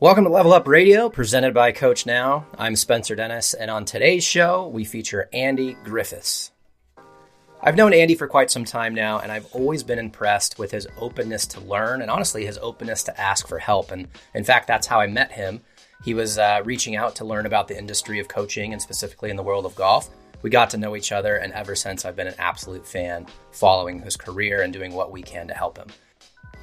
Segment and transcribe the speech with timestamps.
[0.00, 2.46] Welcome to Level Up Radio, presented by Coach Now.
[2.56, 6.52] I'm Spencer Dennis, and on today's show, we feature Andy Griffiths.
[7.62, 10.88] I've known Andy for quite some time now, and I've always been impressed with his
[10.96, 13.90] openness to learn and honestly his openness to ask for help.
[13.90, 15.60] And in fact, that's how I met him.
[16.02, 19.36] He was uh, reaching out to learn about the industry of coaching and specifically in
[19.36, 20.08] the world of golf.
[20.40, 24.00] We got to know each other, and ever since, I've been an absolute fan, following
[24.00, 25.88] his career and doing what we can to help him.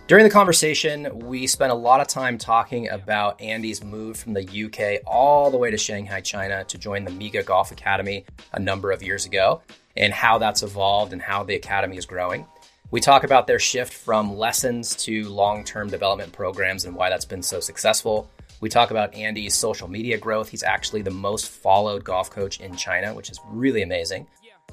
[0.08, 4.42] During the conversation, we spent a lot of time talking about Andy's move from the
[4.42, 8.92] UK all the way to Shanghai, China to join the Miga Golf Academy a number
[8.92, 9.62] of years ago
[9.98, 12.46] and how that's evolved and how the academy is growing.
[12.89, 17.26] We talk about their shift from lessons to long term development programs and why that's
[17.26, 18.32] been so successful.
[18.62, 20.48] We talk about Andy's social media growth.
[20.48, 24.26] He's actually the most followed golf coach in China, which is really amazing.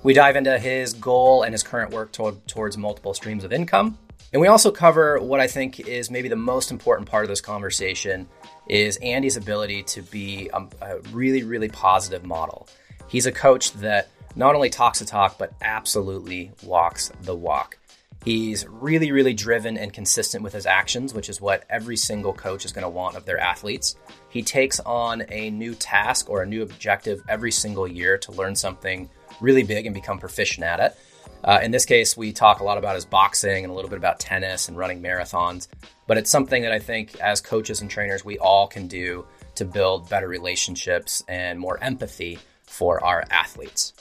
[0.05, 3.99] We dive into his goal and his current work toward, towards multiple streams of income.
[4.35, 7.41] And we also cover what I think is maybe the most important part of this
[7.41, 8.27] conversation
[8.69, 12.67] is Andy's ability to be a, a really, really positive model.
[13.07, 17.79] He's a coach that not only talks the talk, but absolutely walks the walk.
[18.25, 22.65] He's really, really driven and consistent with his actions, which is what every single coach
[22.65, 23.95] is going to want of their athletes.
[24.31, 28.57] He takes on a new task or a new objective every single year to learn
[28.57, 29.09] something
[29.41, 30.97] really big and become proficient at it.
[31.45, 33.99] Uh, in this case, we talk a lot about his boxing and a little bit
[33.99, 35.69] about tennis and running marathons.
[36.07, 39.67] But it's something that I think as coaches and trainers, we all can do to
[39.67, 43.93] build better relationships and more empathy for our athletes.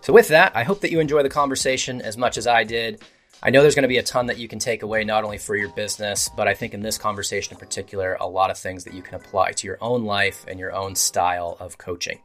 [0.00, 3.02] So, with that, I hope that you enjoy the conversation as much as I did.
[3.42, 5.38] I know there's going to be a ton that you can take away, not only
[5.38, 8.84] for your business, but I think in this conversation in particular, a lot of things
[8.84, 12.20] that you can apply to your own life and your own style of coaching.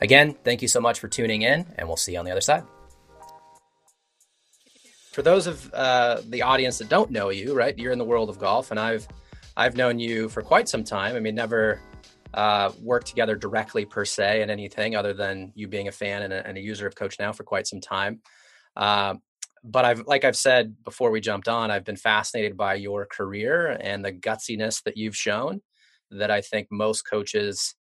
[0.00, 2.40] Again, thank you so much for tuning in, and we'll see you on the other
[2.40, 2.64] side
[5.16, 7.78] for those of uh, the audience that don't know you, right?
[7.78, 9.08] You're in the world of golf, and I've
[9.56, 11.16] I've known you for quite some time.
[11.16, 11.80] I mean, never
[12.34, 16.34] uh, worked together directly per se in anything other than you being a fan and
[16.34, 18.20] a, and a user of Coach Now for quite some time.
[18.76, 19.14] Uh,
[19.64, 23.68] but I've, like I've said before we jumped on, I've been fascinated by your career
[23.80, 25.62] and the gutsiness that you've shown
[26.10, 27.74] that I think most coaches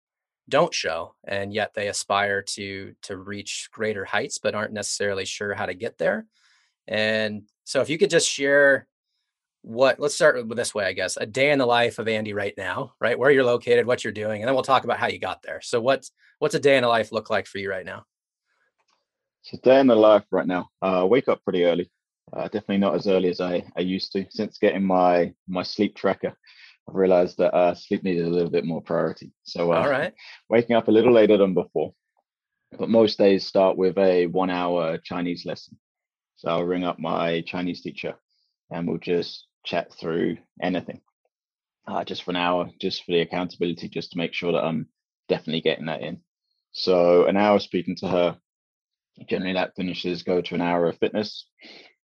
[0.47, 5.56] don't show, and yet they aspire to to reach greater heights, but aren't necessarily sure
[5.56, 6.28] how to get there.
[6.88, 8.88] And so if you could just share
[9.64, 12.34] what let's start with this way, I guess, a day in the life of Andy
[12.34, 13.18] right now, right?
[13.18, 15.62] Where you're located, what you're doing, and then we'll talk about how you got there.
[15.62, 18.06] So what's what's a day in the life look like for you right now?
[19.44, 20.70] So day in the life right now.
[20.82, 21.90] Uh, wake up pretty early.
[22.32, 24.26] Uh, definitely not as early as I, I used to.
[24.30, 26.34] Since getting my my sleep tracker,
[26.90, 29.32] I've realized that uh, sleep needed a little bit more priority.
[29.44, 30.14] So uh, all right,
[30.50, 31.94] waking up a little later than before.
[32.78, 35.78] But most days start with a one hour Chinese lesson.
[36.44, 38.16] So I'll ring up my Chinese teacher
[38.70, 41.00] and we'll just chat through anything
[41.88, 44.90] uh, just for an hour, just for the accountability, just to make sure that I'm
[45.30, 46.20] definitely getting that in.
[46.74, 48.38] So an hour speaking to her,
[49.30, 51.48] generally that finishes, go to an hour of fitness.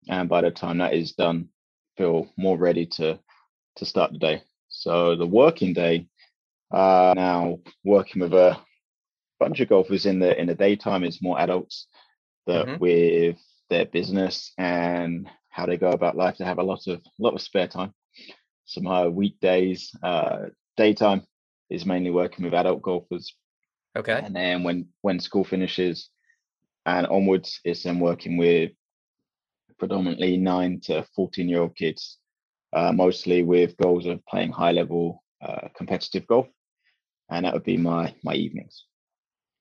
[0.10, 1.48] And by the time that is done,
[1.96, 3.18] feel more ready to
[3.78, 4.44] to start the day.
[4.68, 6.08] So the working day,
[6.74, 8.60] uh, now working with a
[9.40, 11.88] bunch of golfers in the in the daytime is more adults
[12.48, 12.82] that mm-hmm.
[12.82, 13.38] with
[13.70, 16.38] their business and how they go about life.
[16.38, 17.94] They have a lot of lot of spare time.
[18.66, 21.24] Some uh, weekdays, uh, daytime
[21.70, 23.34] is mainly working with adult golfers.
[23.96, 24.22] Okay.
[24.24, 26.10] And then when when school finishes
[26.86, 28.72] and onwards, it's then working with
[29.78, 32.18] predominantly nine to fourteen year old kids,
[32.74, 36.48] uh, mostly with goals of playing high level uh, competitive golf,
[37.30, 38.86] and that would be my my evenings.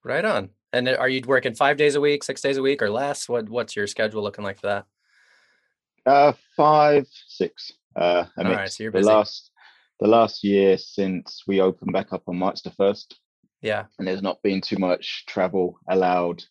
[0.05, 0.51] Right on.
[0.75, 3.29] And are you working five days a week, six days a week, or less?
[3.29, 4.87] What What's your schedule looking like for that?
[6.05, 7.73] Uh, five, six.
[7.95, 9.05] Uh, All right, so you're busy.
[9.05, 9.51] The last,
[10.01, 13.19] the last year since we opened back up on March the first.
[13.63, 13.85] Yeah.
[13.99, 16.43] And there's not been too much travel allowed.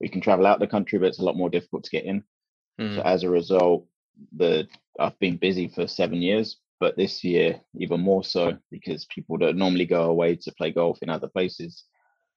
[0.00, 2.24] We can travel out the country, but it's a lot more difficult to get in.
[2.80, 2.96] Mm.
[2.96, 3.06] So hmm.
[3.06, 3.86] as a result,
[4.36, 4.66] the
[4.98, 9.54] I've been busy for seven years, but this year even more so because people that
[9.54, 11.84] normally go away to play golf in other places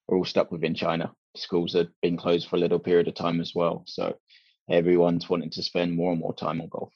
[0.10, 1.13] are all stuck within China.
[1.36, 3.84] Schools have been closed for a little period of time as well.
[3.88, 4.18] So
[4.69, 6.94] everyone's wanting to spend more and more time on golf.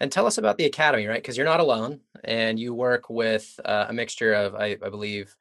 [0.00, 1.20] And tell us about the academy, right?
[1.20, 5.36] Because you're not alone, and you work with uh, a mixture of, I, I, believe,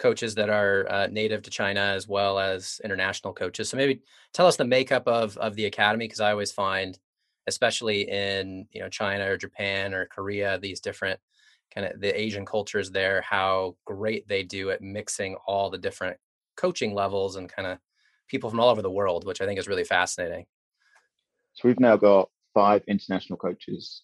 [0.00, 3.68] coaches that are uh, native to China as well as international coaches.
[3.68, 6.98] So maybe tell us the makeup of of the academy, because I always find,
[7.46, 11.20] especially in you know China or Japan or Korea, these different
[11.74, 16.16] kind of the Asian cultures there, how great they do at mixing all the different
[16.56, 17.78] coaching levels and kind of
[18.28, 20.46] people from all over the world, which I think is really fascinating.
[21.54, 24.02] So we've now got five international coaches,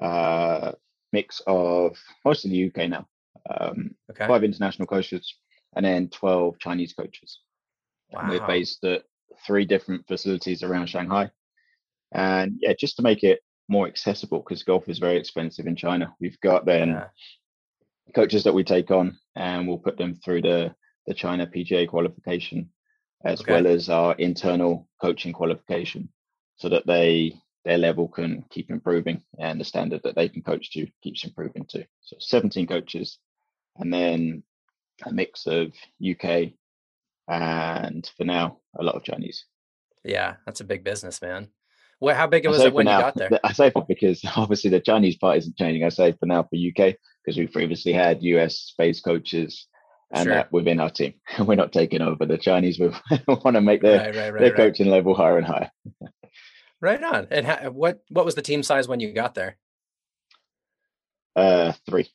[0.00, 0.72] uh,
[1.12, 3.06] mix of most of the UK now.
[3.60, 4.26] um, okay.
[4.26, 5.34] five international coaches,
[5.76, 7.40] and then 12 Chinese coaches.
[8.10, 8.20] Wow.
[8.20, 9.02] And we're based at
[9.46, 11.30] three different facilities around Shanghai.
[12.12, 16.14] And yeah, just to make it more accessible, because golf is very expensive in China,
[16.20, 17.06] we've got then yeah.
[18.14, 20.74] coaches that we take on and we'll put them through the,
[21.06, 22.70] the China PGA qualification
[23.24, 23.52] as okay.
[23.52, 26.08] well as our internal coaching qualification
[26.56, 27.34] so that they
[27.64, 31.64] their level can keep improving and the standard that they can coach to keeps improving
[31.64, 31.84] too.
[32.02, 33.18] So 17 coaches
[33.76, 34.42] and then
[35.06, 36.52] a mix of UK
[37.26, 39.46] and for now a lot of Chinese.
[40.04, 41.48] Yeah, that's a big business, man.
[42.04, 43.40] Well, how big was it when now, you got there?
[43.42, 45.84] I say for because obviously the Chinese part isn't changing.
[45.84, 49.66] I say for now for UK because we previously had US space coaches
[50.12, 50.44] and sure.
[50.50, 51.14] within our team.
[51.38, 52.26] We're not taking over.
[52.26, 52.88] The Chinese we
[53.26, 55.70] want to make their right, right, right, their coaching level higher and higher.
[56.82, 57.26] right on.
[57.30, 59.56] And how, what what was the team size when you got there?
[61.34, 62.10] Uh, three.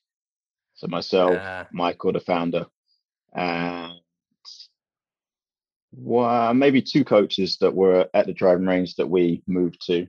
[0.75, 2.67] So myself, uh, Michael, the founder,
[3.33, 3.93] and
[5.91, 10.07] well, maybe two coaches that were at the driving range that we moved to.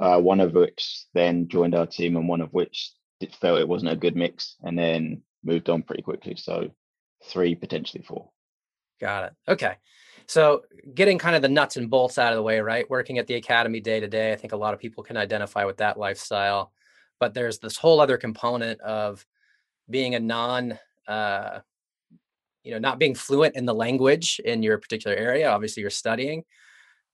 [0.00, 2.92] Uh, one of which then joined our team, and one of which
[3.40, 6.36] felt it wasn't a good mix, and then moved on pretty quickly.
[6.36, 6.70] So
[7.24, 8.30] three, potentially four.
[9.00, 9.32] Got it.
[9.48, 9.74] Okay.
[10.26, 10.62] So
[10.94, 12.88] getting kind of the nuts and bolts out of the way, right?
[12.90, 15.64] Working at the academy day to day, I think a lot of people can identify
[15.64, 16.72] with that lifestyle.
[17.18, 19.26] But there's this whole other component of
[19.90, 20.78] being a non,
[21.08, 21.60] uh,
[22.68, 25.50] you know, not being fluent in the language in your particular area.
[25.50, 26.44] Obviously, you're studying,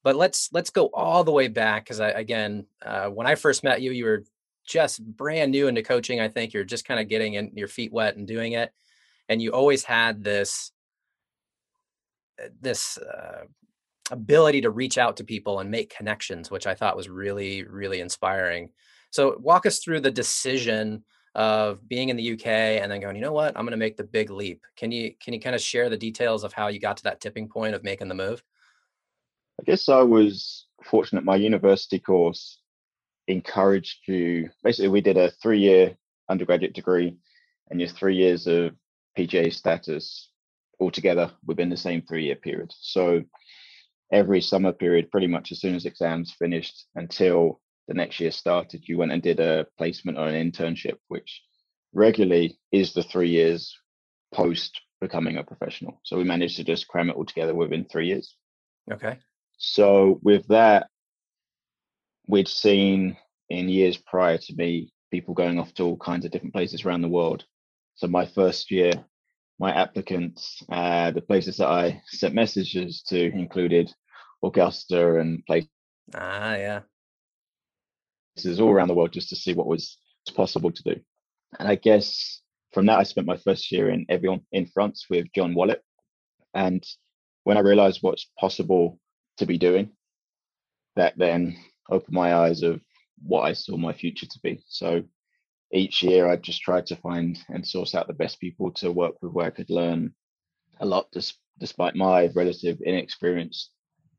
[0.03, 3.65] but let's let's go all the way back because I again, uh, when I first
[3.65, 4.25] met you, you were
[4.67, 6.21] just brand new into coaching.
[6.21, 8.73] I think you're just kind of getting in your feet wet and doing it
[9.29, 10.73] and you always had this
[12.43, 13.45] uh, this uh,
[14.11, 18.01] ability to reach out to people and make connections which i thought was really really
[18.01, 18.69] inspiring
[19.11, 21.03] so walk us through the decision
[21.35, 23.57] of being in the uk and then going you know what?
[23.57, 24.63] I'm going to make the big leap.
[24.77, 27.21] Can you can you kind of share the details of how you got to that
[27.21, 28.43] tipping point of making the move?
[29.61, 32.59] I guess i was fortunate my university course
[33.29, 35.97] encouraged you basically we did a three year
[36.29, 37.17] undergraduate degree
[37.71, 38.73] and your three years of
[39.17, 40.31] PGA status
[40.81, 42.73] altogether within the same three year period.
[42.79, 43.23] So
[44.13, 48.89] every summer period, pretty much as soon as exams finished until the next year started,
[48.89, 51.43] you went and did a placement or an internship, which
[51.93, 53.77] regularly is the three years
[54.33, 56.01] post becoming a professional.
[56.03, 58.35] So we managed to just cram it all together within three years.
[58.91, 59.19] Okay.
[59.59, 60.89] So with that,
[62.27, 63.17] we'd seen
[63.51, 67.03] in years prior to me people going off to all kinds of different places around
[67.03, 67.45] the world
[67.97, 68.93] so my first year,
[69.59, 73.93] my applicants, uh, the places that I sent messages to included
[74.43, 75.71] Augusta and places.
[76.15, 76.81] Ah, yeah.
[78.37, 79.99] Places all around the world just to see what was
[80.35, 81.01] possible to do.
[81.59, 82.41] And I guess
[82.73, 85.83] from that, I spent my first year in Evian in France with John Wallet.
[86.53, 86.85] And
[87.45, 88.99] when I realized what's possible
[89.39, 89.91] to be doing,
[90.97, 91.57] that then
[91.91, 92.81] opened my eyes of
[93.23, 94.63] what I saw my future to be.
[94.69, 95.05] So
[95.73, 99.15] each year I just tried to find and source out the best people to work
[99.23, 100.15] with where I could learn
[100.81, 101.15] a lot
[101.59, 103.71] despite my relative inexperience.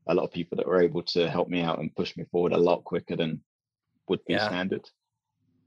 [0.06, 2.52] A lot of people that were able to help me out and push me forward
[2.52, 3.42] a lot quicker than
[4.08, 4.48] would be yeah.
[4.48, 4.88] standard.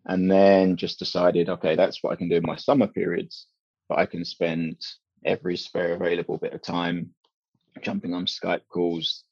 [0.05, 3.47] And then just decided, okay, that's what I can do in my summer periods,
[3.87, 4.77] but I can spend
[5.25, 7.13] every spare available bit of time
[7.81, 9.23] jumping on Skype calls,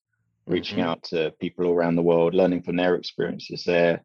[0.45, 0.89] reaching mm-hmm.
[0.89, 4.03] out to people all around the world, learning from their experiences there,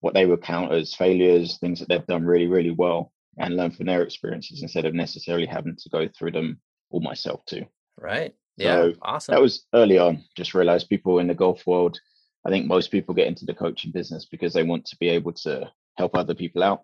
[0.00, 3.70] what they would count as failures, things that they've done really, really well, and learn
[3.70, 7.64] from their experiences instead of necessarily having to go through them all myself too.
[7.98, 8.34] Right.
[8.56, 8.90] Yeah.
[9.02, 9.34] Awesome.
[9.34, 10.24] That was early on.
[10.36, 11.98] Just realized people in the golf world.
[12.46, 15.32] I think most people get into the coaching business because they want to be able
[15.32, 16.82] to help other people out.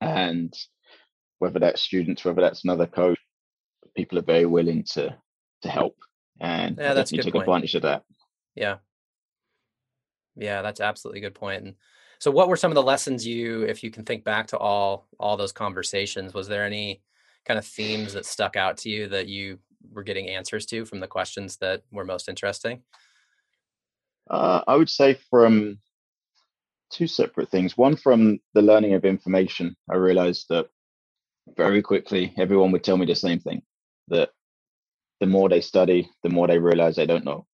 [0.00, 0.54] And
[1.38, 3.18] whether that's students, whether that's another coach,
[3.96, 5.16] people are very willing to
[5.62, 5.96] to help.
[6.40, 7.44] And yeah, that's you took point.
[7.44, 8.02] advantage of that.
[8.54, 8.76] Yeah.
[10.36, 11.64] Yeah, that's absolutely good point.
[11.64, 11.74] And
[12.18, 15.06] so what were some of the lessons you, if you can think back to all
[15.18, 17.02] all those conversations, was there any
[17.44, 19.58] kind of themes that stuck out to you that you
[19.92, 22.82] were getting answers to from the questions that were most interesting?
[24.30, 25.78] Uh, I would say from
[26.90, 27.76] two separate things.
[27.76, 30.66] One from the learning of information, I realized that
[31.56, 33.62] very quickly everyone would tell me the same thing
[34.08, 34.30] that
[35.20, 37.46] the more they study, the more they realize they don't know.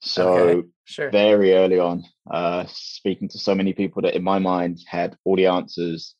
[0.00, 1.10] So okay, sure.
[1.10, 5.36] very early on, uh, speaking to so many people that in my mind had all
[5.36, 6.14] the answers,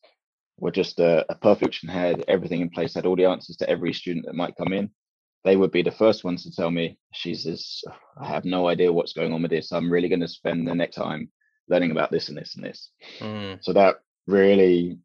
[0.58, 3.92] were just a, a perfection, had everything in place, had all the answers to every
[3.92, 4.90] student that might come in.
[5.44, 7.82] They would be the first ones to tell me, Jesus,
[8.20, 9.72] I have no idea what's going on with this.
[9.72, 11.30] I'm really going to spend the next time
[11.68, 12.90] learning about this and this and this.
[13.20, 13.62] Mm.
[13.62, 14.98] So that really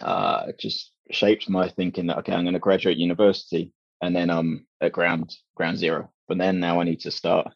[0.00, 4.66] uh, just shaped my thinking that okay, I'm going to graduate university and then I'm
[4.80, 6.10] at ground ground zero.
[6.28, 7.48] But then now I need to start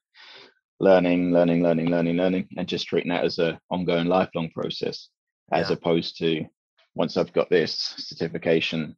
[0.81, 5.09] learning, learning, learning, learning, learning, and just treating that as a ongoing lifelong process,
[5.53, 5.75] as yeah.
[5.75, 6.45] opposed to
[6.95, 8.97] once I've got this certification,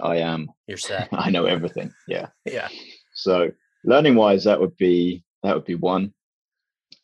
[0.00, 1.08] I am you're set.
[1.12, 1.92] I know everything.
[2.08, 2.28] Yeah.
[2.44, 2.68] Yeah.
[3.12, 3.50] So
[3.84, 6.12] learning wise, that would be that would be one.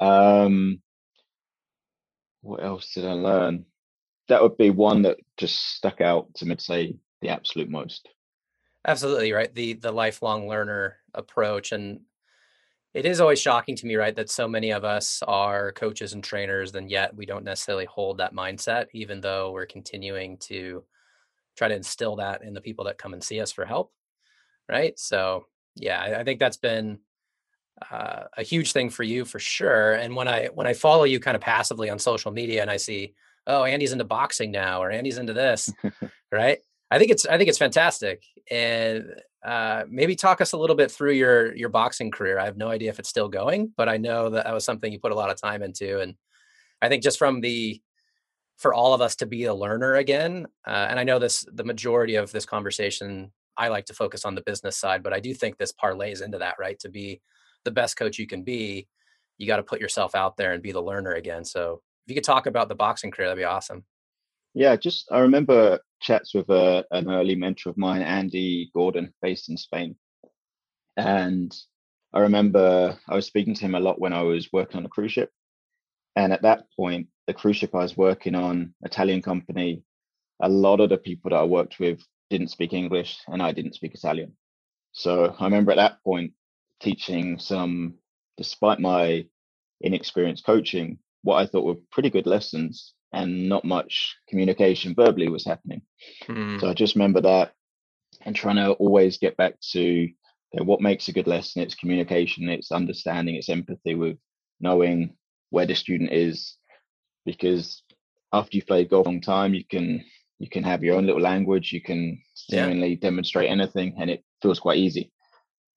[0.01, 0.81] Um
[2.43, 3.67] what else did I learn?
[4.29, 8.09] That would be one that just stuck out to me To say the absolute most.
[8.87, 9.55] Absolutely right.
[9.55, 12.01] The the lifelong learner approach and
[12.93, 16.25] it is always shocking to me, right, that so many of us are coaches and
[16.25, 20.83] trainers, and yet we don't necessarily hold that mindset, even though we're continuing to
[21.57, 23.93] try to instill that in the people that come and see us for help.
[24.69, 24.99] Right.
[24.99, 27.01] So, yeah, I, I think that's been
[27.91, 29.95] uh, a huge thing for you for sure.
[29.95, 32.77] And when I when I follow you kind of passively on social media and I
[32.77, 33.15] see,
[33.47, 35.73] oh, Andy's into boxing now, or Andy's into this,
[36.33, 36.59] right?
[36.91, 38.25] I think it's I think it's fantastic.
[38.51, 39.15] And
[39.45, 42.39] uh, maybe talk us a little bit through your your boxing career.
[42.39, 44.93] I have no idea if it's still going, but I know that that was something
[44.93, 46.15] you put a lot of time into, and
[46.83, 47.81] I think just from the
[48.61, 51.65] for all of us to be a learner again, uh, and I know this the
[51.65, 55.35] majority of this conversation I like to focus on the business side, but I do
[55.35, 56.79] think this parlays into that, right?
[56.81, 57.21] To be
[57.65, 58.87] the best coach you can be,
[59.39, 61.45] you got to put yourself out there and be the learner again.
[61.45, 63.85] So if you could talk about the boxing career, that'd be awesome.
[64.55, 69.13] Yeah, just I remember chats with a, uh, an early mentor of mine, Andy Gordon,
[69.23, 69.97] based in Spain.
[70.97, 71.55] And
[72.13, 74.89] I remember I was speaking to him a lot when I was working on a
[74.89, 75.31] cruise ship.
[76.17, 79.85] And at that point, the cruise ship I was working on, Italian company,
[80.43, 83.77] a lot of the people that I worked with didn't speak English and I didn't
[83.77, 84.33] speak Italian.
[84.93, 86.33] So I remember at that point
[86.81, 87.95] teaching some,
[88.37, 89.27] despite my
[89.81, 95.45] inexperienced coaching, what I thought were pretty good lessons and not much communication verbally was
[95.45, 95.83] happening.
[96.27, 96.61] Mm.
[96.61, 97.53] So I just remember that
[98.23, 100.09] and trying to always get back to
[100.53, 101.63] what makes a good lesson.
[101.63, 104.17] It's communication, it's understanding, it's empathy with
[104.59, 105.15] knowing
[105.51, 106.57] where the student is.
[107.25, 107.83] Because
[108.33, 110.05] after you've played golf a long time, you can
[110.39, 111.73] you can have your own little language.
[111.73, 113.01] You can seemingly yeah.
[113.01, 115.13] demonstrate anything, and it feels quite easy.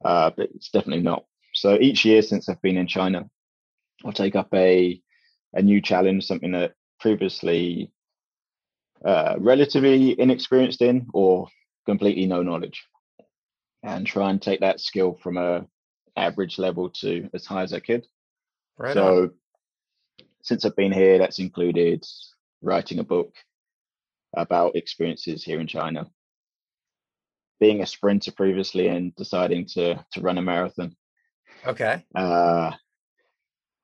[0.03, 1.25] Uh, but it's definitely not.
[1.53, 3.29] So each year since I've been in China,
[4.05, 5.01] I'll take up a
[5.53, 7.91] a new challenge, something that previously
[9.05, 11.47] uh, relatively inexperienced in or
[11.85, 12.85] completely no knowledge
[13.83, 15.65] and try and take that skill from a
[16.15, 18.05] average level to as high as I could.
[18.77, 19.31] Right so on.
[20.43, 22.05] Since I've been here, that's included
[22.61, 23.33] writing a book
[24.35, 26.09] about experiences here in China,
[27.59, 30.95] being a sprinter previously and deciding to to run a marathon.
[31.65, 32.05] Okay.
[32.13, 32.71] Uh,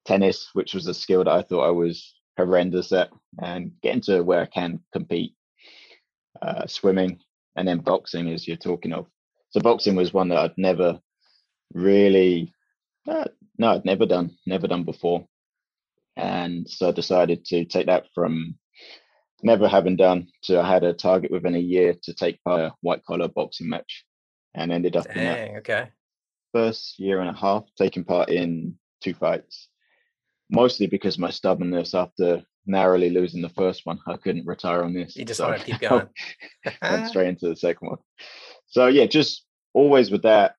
[0.05, 3.09] tennis, which was a skill that I thought I was horrendous at
[3.41, 5.33] and getting to where I can compete.
[6.41, 7.19] Uh, swimming
[7.57, 9.07] and then boxing, as you're talking of.
[9.49, 10.99] So boxing was one that I'd never
[11.73, 12.53] really,
[13.07, 13.25] uh,
[13.57, 15.27] no, I'd never done, never done before,
[16.19, 18.55] and so I decided to take that from
[19.41, 22.73] never having done to I had a target within a year to take part a
[22.81, 24.05] white collar boxing match,
[24.53, 25.89] and ended up Dang, in that okay.
[26.53, 29.69] first year and a half taking part in two fights
[30.49, 35.15] mostly because my stubbornness after narrowly losing the first one, I couldn't retire on this.
[35.15, 36.07] You just so want to keep going.
[36.81, 37.99] went straight into the second one.
[38.67, 40.55] So yeah, just always with that.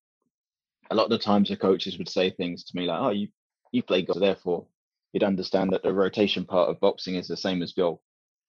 [0.90, 3.28] A lot of the times the coaches would say things to me like, "Oh, you
[3.70, 4.66] you play golf, therefore
[5.12, 8.00] you'd understand that the rotation part of boxing is the same as golf,"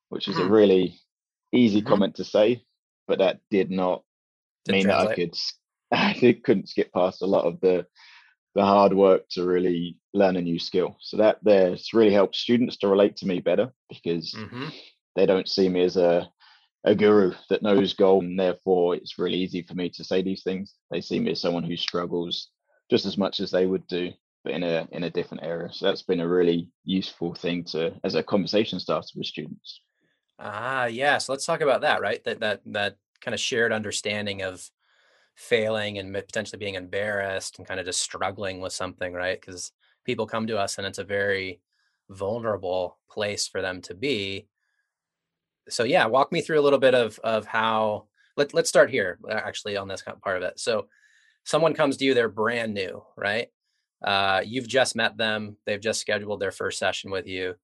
[0.09, 0.51] which is a hmm.
[0.51, 0.99] really
[1.51, 1.89] easy mm-hmm.
[1.89, 2.63] comment to say,
[3.07, 4.03] but that did not
[4.65, 5.07] did mean translate.
[5.07, 7.85] that I could I couldn't skip past a lot of the
[8.55, 10.97] the hard work to really learn a new skill.
[10.99, 14.67] So that there's really helped students to relate to me better because mm-hmm.
[15.15, 16.29] they don't see me as a
[16.83, 20.43] a guru that knows goal and therefore it's really easy for me to say these
[20.43, 20.73] things.
[20.89, 22.49] They see me as someone who struggles
[22.89, 24.11] just as much as they would do,
[24.43, 25.71] but in a in a different area.
[25.71, 29.81] So that's been a really useful thing to as a conversation starter with students.
[30.39, 30.85] Ah.
[30.85, 31.17] Yeah.
[31.19, 32.23] So let's talk about that, right?
[32.23, 34.69] That that that kind of shared understanding of
[35.35, 39.39] failing and potentially being embarrassed and kind of just struggling with something, right?
[39.39, 39.71] Because
[40.05, 41.61] people come to us and it's a very
[42.09, 44.47] vulnerable place for them to be.
[45.69, 48.07] So yeah, walk me through a little bit of of how
[48.37, 50.59] let, let's start here actually on this part of it.
[50.59, 50.87] So
[51.43, 53.49] someone comes to you, they're brand new, right?
[54.03, 57.55] Uh, you've just met them, they've just scheduled their first session with you.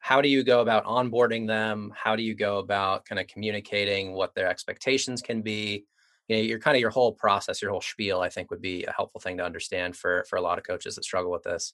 [0.00, 1.92] How do you go about onboarding them?
[1.96, 5.86] How do you go about kind of communicating what their expectations can be?
[6.28, 8.84] you know, your kind of your whole process, your whole spiel, I think would be
[8.84, 11.72] a helpful thing to understand for for a lot of coaches that struggle with this.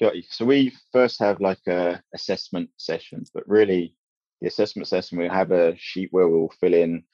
[0.00, 0.22] Got you.
[0.28, 3.94] So we first have like a assessment session, but really
[4.40, 7.04] the assessment session, we have a sheet where we'll fill in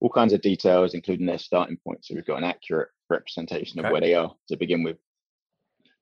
[0.00, 2.04] all kinds of details, including their starting point.
[2.04, 3.92] So we've got an accurate representation of Okay.
[3.92, 4.96] where they are to begin with.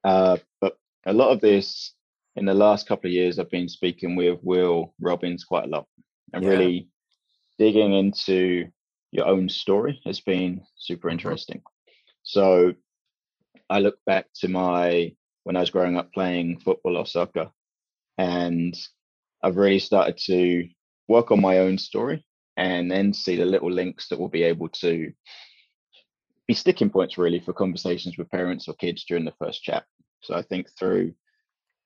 [0.06, 1.94] Uh, but a lot of this
[2.36, 5.86] in the last couple of years, I've been speaking with Will Robins quite a lot
[6.32, 6.50] and Yeah.
[6.50, 6.88] really
[7.58, 8.70] digging into
[9.10, 11.60] your own story has been super interesting.
[12.22, 12.74] So
[13.68, 17.50] I look back to my when I was growing up playing football or soccer,
[18.18, 18.76] and
[19.42, 20.68] I've really started to
[21.08, 22.24] work on my own story
[22.56, 25.12] and then see the little links that will be able to
[26.46, 29.84] be sticking points really for conversations with parents or kids during the first chat.
[30.22, 31.14] So I think through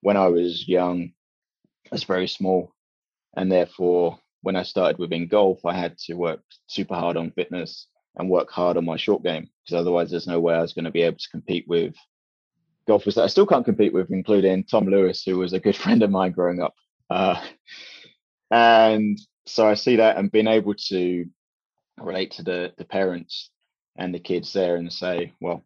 [0.01, 1.11] when I was young,
[1.91, 2.73] I was very small,
[3.35, 7.87] and therefore when I started within golf, I had to work super hard on fitness
[8.17, 10.85] and work hard on my short game because otherwise there's no way I was going
[10.85, 11.95] to be able to compete with
[12.87, 16.03] golfers that I still can't compete with, including Tom Lewis, who was a good friend
[16.03, 16.73] of mine growing up.
[17.09, 17.41] Uh,
[18.49, 21.25] and so I see that and being able to
[21.99, 23.50] relate to the the parents
[24.01, 25.63] and the kids there and say, well,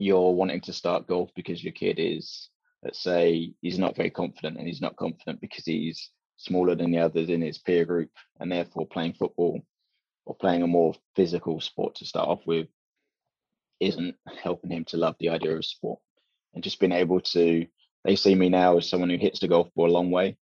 [0.00, 2.48] you're wanting to start golf because your kid is,
[2.82, 6.98] let's say, he's not very confident and he's not confident because he's smaller than the
[6.98, 9.62] others in his peer group and therefore playing football
[10.26, 12.66] or playing a more physical sport to start off with
[13.78, 16.00] isn't helping him to love the idea of sport.
[16.54, 17.64] And just being able to
[18.02, 20.36] they see me now as someone who hits the golf ball a long way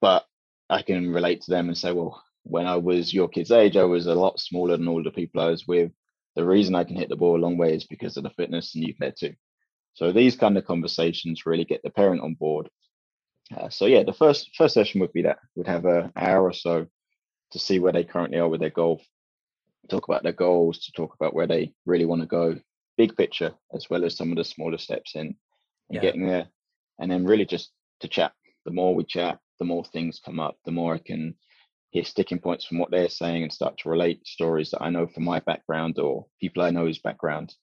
[0.00, 0.26] but
[0.68, 3.84] i can relate to them and say well when i was your kid's age i
[3.84, 5.90] was a lot smaller than all the people i was with.
[6.36, 8.74] The reason i can hit the ball a long way is because of the fitness
[8.74, 9.34] and you can too.
[9.94, 12.68] So these kind of conversations really get the parent on board.
[13.56, 15.38] Uh, so yeah the first first session would be that.
[15.54, 16.86] We'd have an hour or so
[17.52, 19.00] to see where they currently are with their golf
[19.88, 22.56] talk about their goals to talk about where they really want to go
[22.96, 25.36] big picture as well as some of the smaller steps in
[25.90, 26.00] Yeah.
[26.00, 26.48] getting there.
[26.98, 27.70] And then really just
[28.00, 28.32] to chat.
[28.64, 31.34] The more we chat the more things come up the more i can
[31.94, 35.06] hear sticking points from what they're saying and start to relate stories that i know
[35.06, 37.54] from my background or people i know's background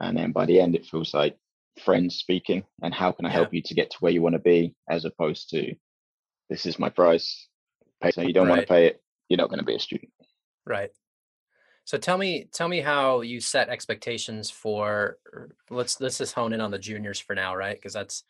[0.00, 1.38] and then by the end it feels like
[1.84, 3.34] friends speaking and how can i Yeah.
[3.34, 5.74] help you to get to where you want to be as opposed to
[6.50, 7.48] this is my price
[8.02, 10.10] pay so you don't want to pay it you're not going to be a student
[10.66, 10.90] Right.
[11.84, 15.18] So tell me, tell me how you set expectations for.
[15.32, 17.76] Er, let's let's just hone in on the juniors for now, right?
[17.76, 18.22] Because that's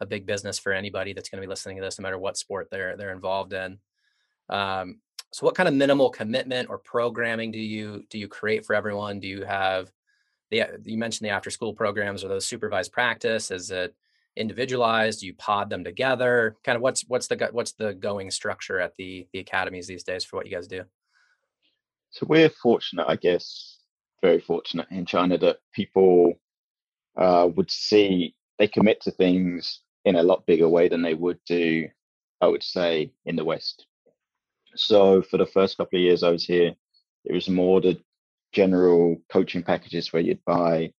[0.00, 2.36] a big business for anybody that's going to be listening to this, no matter what
[2.36, 3.78] sport they're they're involved in.
[4.48, 5.00] Um,
[5.32, 9.20] so, what kind of minimal commitment or programming do you do you create for everyone?
[9.20, 9.92] Do you have
[10.50, 12.24] the you mentioned the after school programs?
[12.24, 13.50] or those supervised practice?
[13.50, 13.94] Is it
[14.36, 15.20] individualized?
[15.20, 16.56] Do you pod them together?
[16.64, 20.24] Kind of what's what's the what's the going structure at the the academies these days
[20.24, 20.84] for what you guys do?
[22.10, 23.78] So we're fortunate, I guess,
[24.22, 26.34] very fortunate in China that people
[27.16, 31.38] uh, would see they commit to things in a lot bigger way than they would
[31.44, 31.86] do,
[32.40, 33.86] I would say, in the West.
[34.74, 36.74] So for the first couple of years I was here,
[37.24, 38.00] it was more the
[38.52, 40.92] general coaching packages where you'd buy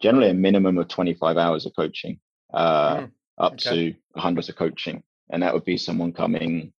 [0.00, 2.18] generally a minimum of 25 hours of coaching,
[2.52, 3.92] uh, Mm, up okay.
[3.92, 5.02] to hundreds of coaching.
[5.30, 6.72] And that would be someone coming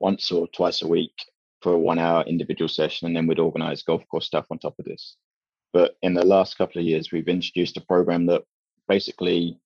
[0.00, 1.12] once or twice a week
[1.62, 4.78] for a one hour individual session, and then we'd organize golf course stuff on top
[4.78, 5.16] of this.
[5.72, 8.42] But in the last couple of years, we've introduced a program that
[8.86, 9.58] basically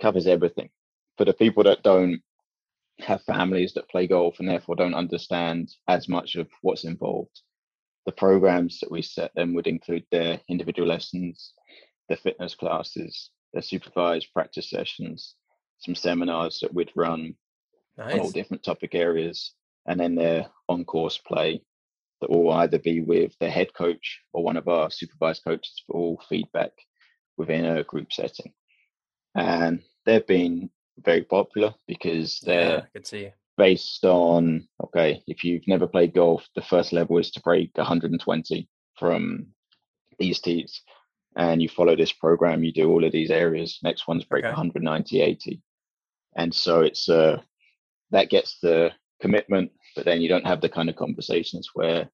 [0.00, 0.70] covers everything.
[1.16, 2.22] For the people that don't
[3.04, 7.40] have families that play golf and therefore don't understand as much of what's involved,
[8.06, 11.52] the programs that we set them would include their individual lessons,
[12.08, 15.34] their fitness classes, their supervised practice sessions,
[15.78, 17.34] some seminars that we'd run
[17.98, 19.54] on all different topic areas,
[19.86, 21.62] and then their on course play
[22.20, 25.96] that will either be with their head coach or one of our supervised coaches for
[25.96, 26.72] all feedback
[27.36, 28.52] within a group setting.
[29.34, 30.70] And they've been
[31.04, 33.30] very popular because they're I could see.
[33.56, 38.68] based on okay, if you've never played golf, the first level is to break 120
[38.98, 39.46] from
[40.18, 40.82] these tees.
[41.36, 43.78] And you follow this program, you do all of these areas.
[43.82, 44.50] Next one's break Okay.
[44.50, 45.62] 190, 80.
[46.36, 47.40] And so it's uh
[48.10, 52.10] that gets the commitment, but then you don't have the kind of conversations where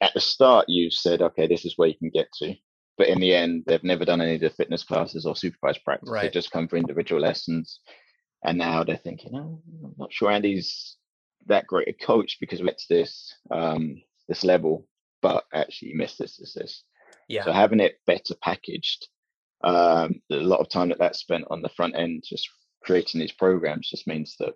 [0.00, 2.54] at the start you said, okay, this is where you can get to.
[2.96, 6.08] But in the end, they've never done any of the fitness classes or supervised practice.
[6.08, 6.32] They Right.
[6.32, 7.80] just come for individual lessons.
[8.44, 10.96] And now they're thinking, oh, I'm not sure Andy's
[11.46, 14.86] that great a coach because we get to this um, this level,
[15.22, 16.84] but actually you missed this, this, this.
[17.28, 17.44] Yeah.
[17.44, 19.08] So having it better packaged,
[19.62, 22.48] um, a lot of time that that's spent on the front end just
[22.82, 24.54] creating these programs just means that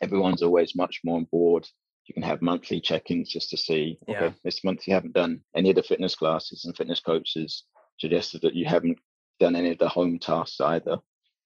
[0.00, 1.66] everyone's always much more on board.
[2.06, 4.32] You can have monthly check-ins just to see, okay, Yeah.
[4.44, 7.64] this month you haven't done any of the fitness classes and fitness coaches
[7.98, 8.98] suggested that you haven't
[9.38, 10.98] done any of the home tasks either.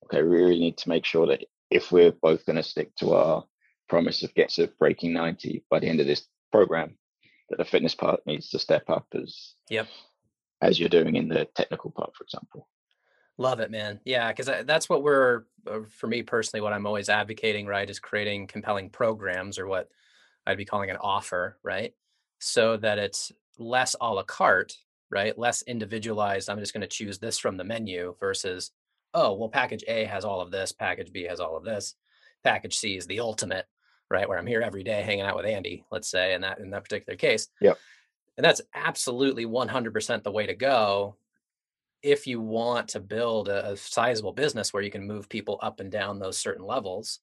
[0.04, 3.14] Okay, we really need to make sure that if we're both going to stick to
[3.14, 3.44] our
[3.88, 6.96] promise of get to breaking 90 by the end of this program,
[7.50, 9.86] that the fitness part needs to step up as yep
[10.62, 12.66] as you're doing in the technical part, for example.
[13.38, 14.00] Love it, man.
[14.04, 18.00] Yeah, because that's what we're, uh, for me personally, what I'm always advocating, right, is
[18.00, 19.90] creating compelling programs or what
[20.46, 21.92] I'd be calling an offer, right?
[22.38, 24.76] So that it's less a la carte,
[25.10, 25.36] right?
[25.38, 26.48] Less individualized.
[26.48, 28.70] I'm just going to choose this from the menu versus,
[29.14, 31.94] oh, well, package A has all of this, package B has all of this,
[32.44, 33.66] package C is the ultimate,
[34.10, 34.28] right?
[34.28, 36.84] Where I'm here every day hanging out with Andy, let's say, in that in that
[36.84, 37.48] particular case.
[37.60, 37.78] Yep.
[38.36, 41.16] And that's absolutely 100% the way to go
[42.02, 45.80] if you want to build a, a sizable business where you can move people up
[45.80, 47.20] and down those certain levels.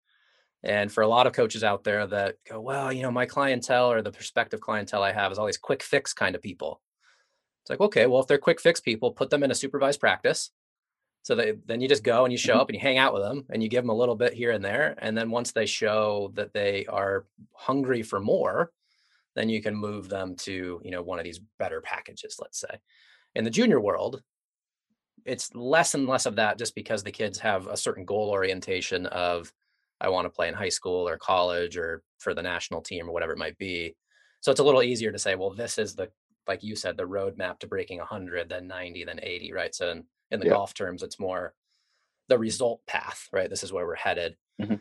[0.63, 3.91] And for a lot of coaches out there that go, well, you know, my clientele
[3.91, 6.81] or the prospective clientele I have is all these quick fix kind of people.
[7.63, 10.51] It's like, okay, well, if they're quick fix people, put them in a supervised practice.
[11.23, 12.61] So they, then you just go and you show mm-hmm.
[12.61, 14.51] up and you hang out with them and you give them a little bit here
[14.51, 14.95] and there.
[14.97, 18.71] And then once they show that they are hungry for more,
[19.35, 22.79] then you can move them to, you know, one of these better packages, let's say.
[23.35, 24.21] In the junior world,
[25.25, 29.05] it's less and less of that just because the kids have a certain goal orientation
[29.07, 29.51] of
[30.01, 33.13] I want to play in high school or college or for the national team or
[33.13, 33.95] whatever it might be.
[34.41, 36.09] So it's a little easier to say, well, this is the
[36.47, 39.73] like you said, the roadmap to breaking 100, then 90, then 80, right?
[39.73, 40.53] So in, in the yeah.
[40.53, 41.53] golf terms, it's more
[42.27, 43.49] the result path, right?
[43.49, 44.35] This is where we're headed.
[44.61, 44.75] Mm-hmm.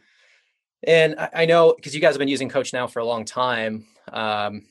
[0.84, 3.24] And I, I know because you guys have been using Coach now for a long
[3.24, 3.86] time.
[4.12, 4.66] Um,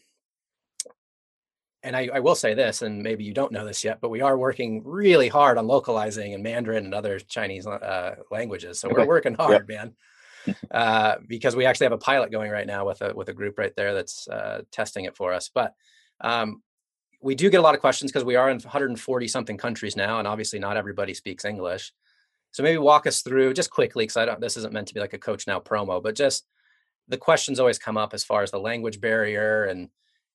[1.84, 4.21] and I, I, will say this, and maybe you don't know this yet, but we
[4.21, 8.80] are working really hard on localizing in Mandarin and other Chinese uh, languages.
[8.80, 9.67] So we're working hard, yep.
[9.67, 9.95] man.
[10.71, 13.58] Uh, because we actually have a pilot going right now with a with a group
[13.58, 15.49] right there that's uh, testing it for us.
[15.54, 15.73] But
[16.21, 16.62] um,
[17.21, 20.19] we do get a lot of questions because we are in 140 something countries now,
[20.19, 21.93] and obviously not everybody speaks English.
[22.51, 24.41] So maybe walk us through just quickly, because I don't.
[24.41, 26.45] This isn't meant to be like a coach now promo, but just
[27.08, 29.89] the questions always come up as far as the language barrier and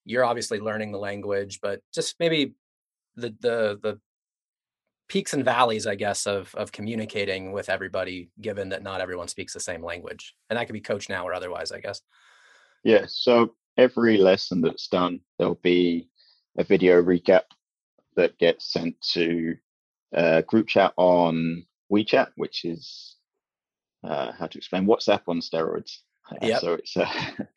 [0.04, 2.54] you're obviously learning the language, but just maybe
[3.16, 4.00] the the the
[5.08, 9.52] peaks and valleys, I guess, of of communicating with everybody, given that not everyone speaks
[9.52, 12.02] the same language, and that could be coach now or otherwise, I guess.
[12.84, 13.06] Yeah.
[13.08, 16.08] So every lesson that's done, there'll be
[16.58, 17.42] a video recap
[18.16, 19.56] that gets sent to
[20.12, 23.16] a group chat on WeChat, which is
[24.04, 25.98] uh, how to explain WhatsApp on steroids.
[26.42, 26.58] Yeah.
[26.58, 27.08] So it's uh,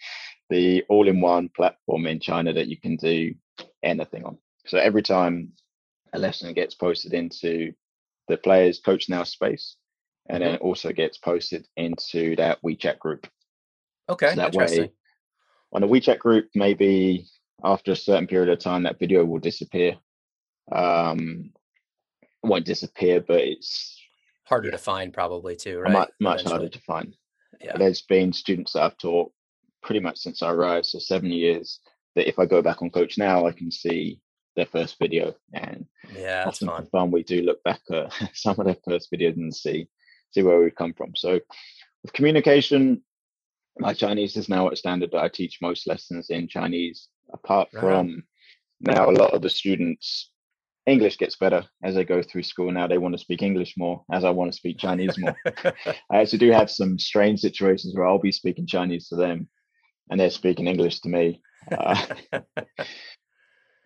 [0.49, 3.33] the all-in-one platform in China that you can do
[3.83, 4.37] anything on.
[4.65, 5.53] So every time
[6.13, 7.73] a lesson gets posted into
[8.27, 9.75] the players coach now space,
[10.29, 10.67] and then it mm-hmm.
[10.67, 13.27] also gets posted into that WeChat group.
[14.09, 14.91] Okay, so that way,
[15.73, 17.27] on a WeChat group, maybe
[17.63, 19.95] after a certain period of time, that video will disappear.
[20.71, 21.51] Um,
[22.43, 23.99] won't disappear, but it's
[24.45, 25.91] harder to find, probably too, right?
[25.91, 27.15] Much, much harder to find.
[27.61, 27.77] Yeah.
[27.77, 29.31] There's been students that I've taught
[29.83, 31.79] pretty much since I arrived, so seven years,
[32.15, 34.21] that if I go back on Coach now, I can see
[34.55, 35.33] their first video.
[35.53, 36.87] And yeah, that's fun.
[36.87, 37.11] fun.
[37.11, 39.87] We do look back at some of their first videos and see
[40.31, 41.15] see where we've come from.
[41.15, 41.39] So
[42.03, 43.01] with communication,
[43.79, 47.07] my Chinese is now at standard that I teach most lessons in Chinese.
[47.33, 47.81] Apart right.
[47.81, 48.23] from
[48.79, 50.31] now, a lot of the students
[50.85, 52.71] English gets better as I go through school.
[52.71, 55.35] Now they want to speak English more as I want to speak Chinese more.
[55.45, 59.47] I actually do have some strange situations where I'll be speaking Chinese to them
[60.09, 61.41] and they're speaking English to me.
[61.71, 62.05] Uh,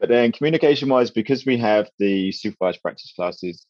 [0.04, 3.66] but then communication wise, because we have the supervised practice classes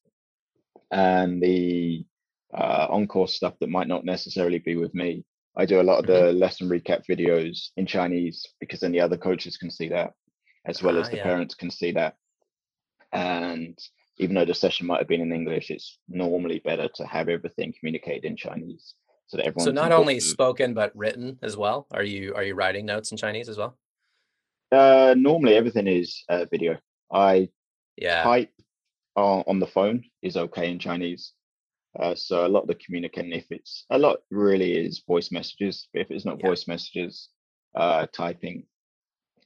[0.90, 2.04] and the
[2.52, 5.24] uh, on course stuff that might not necessarily be with me,
[5.56, 6.40] I do a lot of the mm-hmm.
[6.40, 10.14] lesson recap videos in Chinese because then the other coaches can see that
[10.66, 11.24] as well as ah, the yeah.
[11.24, 12.16] parents can see that.
[13.12, 13.78] And
[14.18, 17.76] even though the session might have been in English, it's normally better to have everything
[17.80, 18.96] communicated in Chinese
[19.28, 19.66] so that everyone.
[19.66, 21.86] So not only spoken but written as well.
[21.92, 23.78] Are you are you writing notes in Chinese as well?
[24.74, 26.78] Uh, normally everything is uh, video.
[27.12, 27.50] I
[27.96, 28.50] yeah type
[29.16, 31.34] on, on the phone is okay in Chinese.
[32.00, 35.88] Uh, so a lot of the communicating, if it's a lot, really is voice messages.
[35.94, 36.48] If it's not yeah.
[36.48, 37.30] voice messages,
[37.76, 38.66] uh, typing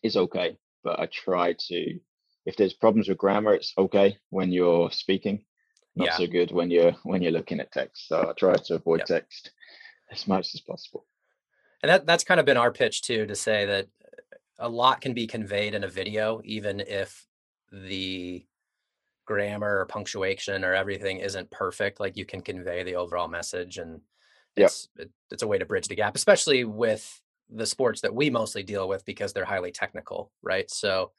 [0.02, 0.58] is okay.
[0.84, 2.00] But I try to,
[2.46, 5.44] if there's problems with grammar, it's okay when you're speaking.
[5.98, 6.18] Not yeah.
[6.18, 8.08] so good when you're when you're looking at text.
[8.08, 9.08] So I try to avoid yep.
[9.08, 9.52] text
[10.12, 11.06] as much as possible.
[11.82, 13.88] And that that's kind of been our pitch too to say that
[14.60, 17.26] a lot can be conveyed in a video, even if
[17.72, 18.46] the
[19.26, 22.00] grammar or punctuation or everything isn't perfect.
[22.00, 24.02] Like you can convey the overall message, and
[24.56, 28.30] it's it, it's a way to bridge the gap, especially with the sports that we
[28.30, 30.70] mostly deal with because they're highly technical, right?
[30.72, 31.12] So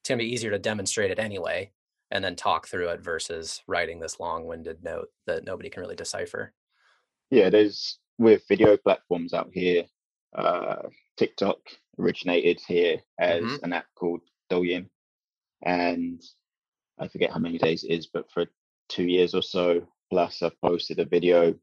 [0.00, 1.72] it's gonna be easier to demonstrate it anyway,
[2.10, 6.52] and then talk through it versus writing this long-winded note that nobody can really decipher.
[7.30, 9.84] Yeah, there's with video platforms out here,
[10.36, 10.82] uh,
[11.16, 11.58] TikTok
[11.98, 13.64] originated here as mm-hmm.
[13.64, 14.88] an app called Douyin,
[15.64, 16.22] and
[16.98, 18.46] I forget how many days it is, but for
[18.88, 21.54] two years or so plus, I've posted a video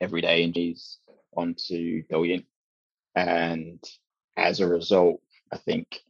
[0.00, 0.98] every day in these
[1.36, 2.44] onto Douyin,
[3.14, 3.82] and
[4.36, 5.20] as a result,
[5.52, 6.00] I think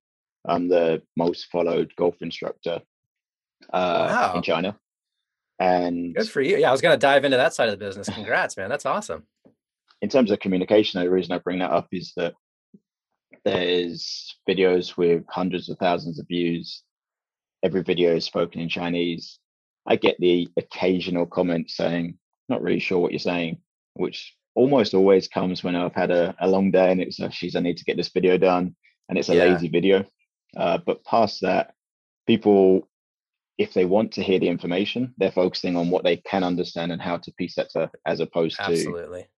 [0.46, 2.80] I'm the most followed golf instructor
[3.72, 4.32] uh, wow.
[4.36, 4.78] in China.
[5.58, 6.56] And good for you.
[6.56, 8.08] Yeah, I was going to dive into that side of the business.
[8.08, 8.70] Congrats, man.
[8.70, 9.24] That's awesome.
[10.00, 12.32] In terms of communication, the reason I bring that up is that
[13.44, 16.82] there's videos with hundreds of thousands of views.
[17.62, 19.38] Every video is spoken in Chinese.
[19.86, 23.58] I get the occasional comment saying, not really sure what you're saying,
[23.94, 27.56] which almost always comes when I've had a, a long day and it's, oh, geez,
[27.56, 28.76] I need to get this video done.
[29.08, 29.44] And it's a yeah.
[29.44, 30.04] lazy video.
[30.56, 31.74] Uh, but past that,
[32.26, 32.88] people
[33.60, 37.02] if they want to hear the information, they're focusing on what they can understand and
[37.02, 39.22] how to piece that to, as opposed Absolutely.
[39.22, 39.28] to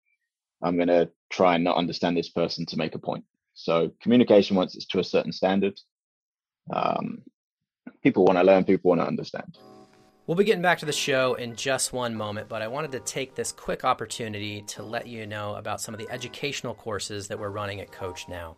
[0.62, 3.24] I'm going to try and not understand this person to make a point.
[3.62, 5.78] So communication, once it's to a certain standard,
[6.72, 7.22] um,
[8.02, 9.56] people want to learn, people want to understand.
[10.26, 13.00] We'll be getting back to the show in just one moment, but I wanted to
[13.00, 17.38] take this quick opportunity to let you know about some of the educational courses that
[17.38, 18.56] we're running at Coach Now.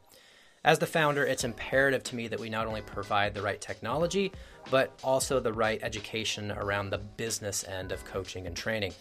[0.65, 4.33] As the founder, it's imperative to me that we not only provide the right technology,
[4.71, 8.95] but also the right education around the business end of coaching and training.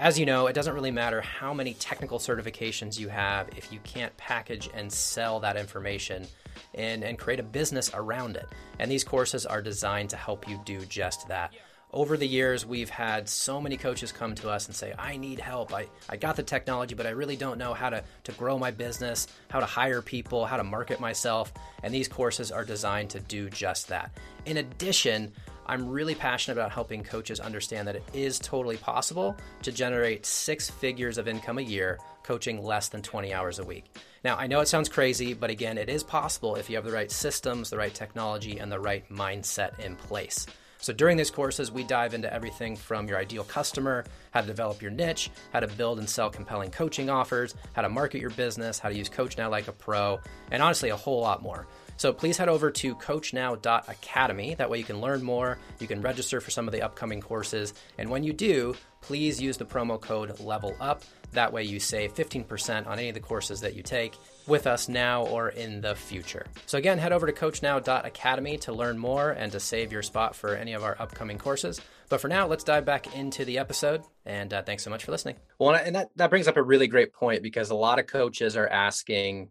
[0.00, 3.80] As you know, it doesn't really matter how many technical certifications you have if you
[3.80, 6.26] can't package and sell that information
[6.74, 8.46] and, and create a business around it.
[8.78, 11.52] And these courses are designed to help you do just that
[11.92, 15.40] over the years, we've had so many coaches come to us and say, I need
[15.40, 15.74] help.
[15.74, 18.70] I, I got the technology, but I really don't know how to, to grow my
[18.70, 21.52] business, how to hire people, how to market myself.
[21.82, 24.12] And these courses are designed to do just that.
[24.46, 25.32] In addition,
[25.66, 30.70] I'm really passionate about helping coaches understand that it is totally possible to generate six
[30.70, 33.84] figures of income a year coaching less than 20 hours a week.
[34.22, 36.92] Now, I know it sounds crazy, but again, it is possible if you have the
[36.92, 40.46] right systems, the right technology, and the right mindset in place.
[40.80, 44.80] So during these courses, we dive into everything from your ideal customer, how to develop
[44.80, 48.78] your niche, how to build and sell compelling coaching offers, how to market your business,
[48.78, 50.18] how to use Coach Now like a pro,
[50.50, 51.66] and honestly, a whole lot more.
[51.98, 54.54] So please head over to coachnow.academy.
[54.54, 57.74] That way you can learn more, you can register for some of the upcoming courses,
[57.98, 61.02] and when you do, please use the promo code LEVEL UP.
[61.32, 64.16] That way you save 15% on any of the courses that you take
[64.46, 66.46] with us now or in the future.
[66.66, 70.54] So again, head over to coachnow.academy to learn more and to save your spot for
[70.54, 71.80] any of our upcoming courses.
[72.08, 74.02] But for now, let's dive back into the episode.
[74.26, 75.36] And uh, thanks so much for listening.
[75.58, 78.56] Well, and that, that brings up a really great point because a lot of coaches
[78.56, 79.50] are asking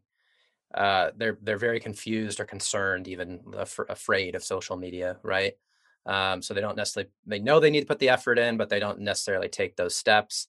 [0.73, 5.53] uh, they're they're very confused or concerned, even af- afraid of social media, right?
[6.05, 8.69] Um, so they don't necessarily they know they need to put the effort in, but
[8.69, 10.47] they don't necessarily take those steps.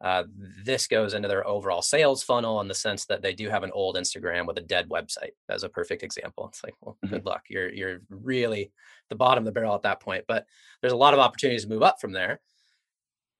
[0.00, 0.24] Uh,
[0.64, 3.70] this goes into their overall sales funnel in the sense that they do have an
[3.72, 5.32] old Instagram with a dead website.
[5.48, 6.48] As a perfect example.
[6.48, 7.14] It's like, well, mm-hmm.
[7.14, 7.42] good luck.
[7.48, 8.72] You're you're really
[9.08, 10.24] the bottom of the barrel at that point.
[10.26, 10.46] But
[10.80, 12.40] there's a lot of opportunities to move up from there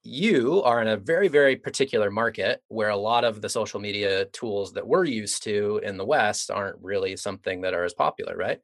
[0.02, 4.24] you are in a very very particular market where a lot of the social media
[4.26, 8.34] tools that we're used to in the west aren't really something that are as popular
[8.34, 8.60] right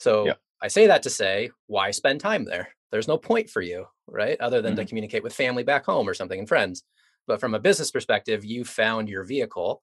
[0.00, 0.32] so yeah.
[0.62, 4.40] i say that to say why spend time there there's no point for you right
[4.40, 4.80] other than mm-hmm.
[4.80, 6.82] to communicate with family back home or something and friends
[7.26, 9.82] but from a business perspective you found your vehicle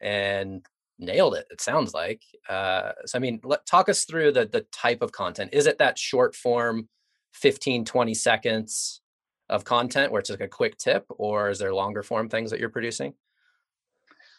[0.00, 0.64] and
[0.98, 4.66] nailed it it sounds like uh, so i mean let, talk us through the the
[4.72, 6.88] type of content is it that short form
[7.34, 9.02] 15 20 seconds
[9.48, 12.60] of content where it's like a quick tip, or is there longer form things that
[12.60, 13.14] you're producing?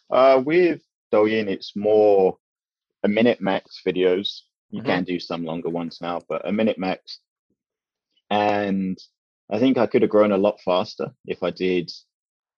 [0.10, 0.82] Uh, with
[1.14, 2.38] Douyin, it's more
[3.04, 4.42] a minute max videos.
[4.70, 4.90] You mm-hmm.
[4.90, 7.20] can do some longer ones now, but a minute max.
[8.30, 8.98] And
[9.50, 11.90] I think I could have grown a lot faster if I did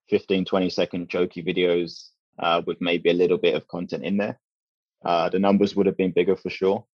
[0.10, 4.40] 15, 20 second jokey videos uh, with maybe a little bit of content in there.
[5.04, 6.86] Uh, the numbers would have been bigger for sure,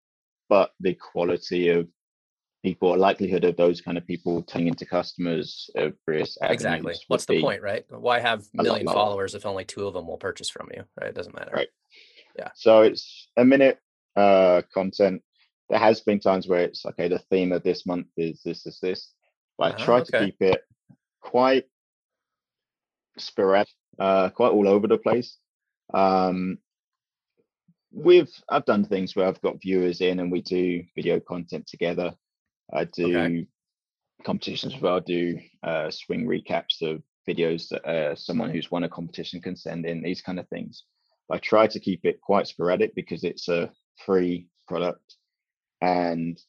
[0.49, 1.89] but the quality of
[2.63, 6.95] people, a likelihood of those kind of people turning into customers of various exactly.
[7.09, 7.85] What's the point, right?
[7.89, 11.11] Why have a million followers if only two of them will purchase from you, right?
[11.11, 11.53] It doesn't matter.
[11.55, 11.69] Right.
[12.39, 12.49] Yeah.
[12.55, 13.79] So it's a minute
[14.17, 15.23] uh, content.
[15.71, 17.09] There has been times where it's okay.
[17.09, 19.13] The theme of this month is this, is this.
[19.57, 20.19] But I ah, try okay.
[20.19, 20.63] to keep it
[21.21, 21.65] quite
[23.19, 25.39] sporadic, uh, quite all over the place.
[25.93, 26.59] Um,
[27.93, 32.13] we've I've done things where I've got viewers in and we do video content together.
[32.73, 33.47] I do okay.
[34.25, 34.97] competitions where well.
[34.97, 39.57] I do uh, swing recaps of videos that uh, someone who's won a competition can
[39.57, 40.85] send in, these kind of things.
[41.31, 43.71] I try to keep it quite sporadic because it's a
[44.05, 45.17] free product.
[45.81, 46.41] And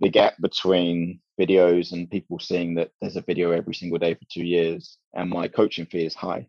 [0.00, 4.24] the gap between videos and people seeing that there's a video every single day for
[4.30, 6.46] two years and my coaching fee is high.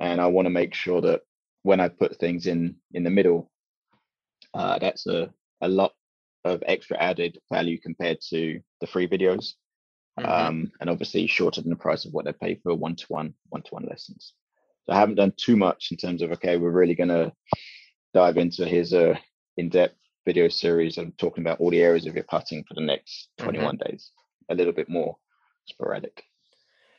[0.00, 1.22] and I want to make sure that
[1.62, 3.50] when I put things in in the middle,
[4.54, 5.92] uh, that's a a lot
[6.44, 9.54] of extra added value compared to the free videos,
[10.18, 10.26] mm-hmm.
[10.26, 13.34] um, and obviously shorter than the price of what they pay for one to one
[13.48, 14.32] one to one lessons.
[14.86, 17.32] So I haven't done too much in terms of okay, we're really going to
[18.14, 19.16] dive into his uh,
[19.56, 22.80] in depth video series and talking about all the areas of your putting for the
[22.80, 23.90] next 21 mm-hmm.
[23.90, 24.10] days.
[24.50, 25.16] A little bit more
[25.66, 26.24] sporadic.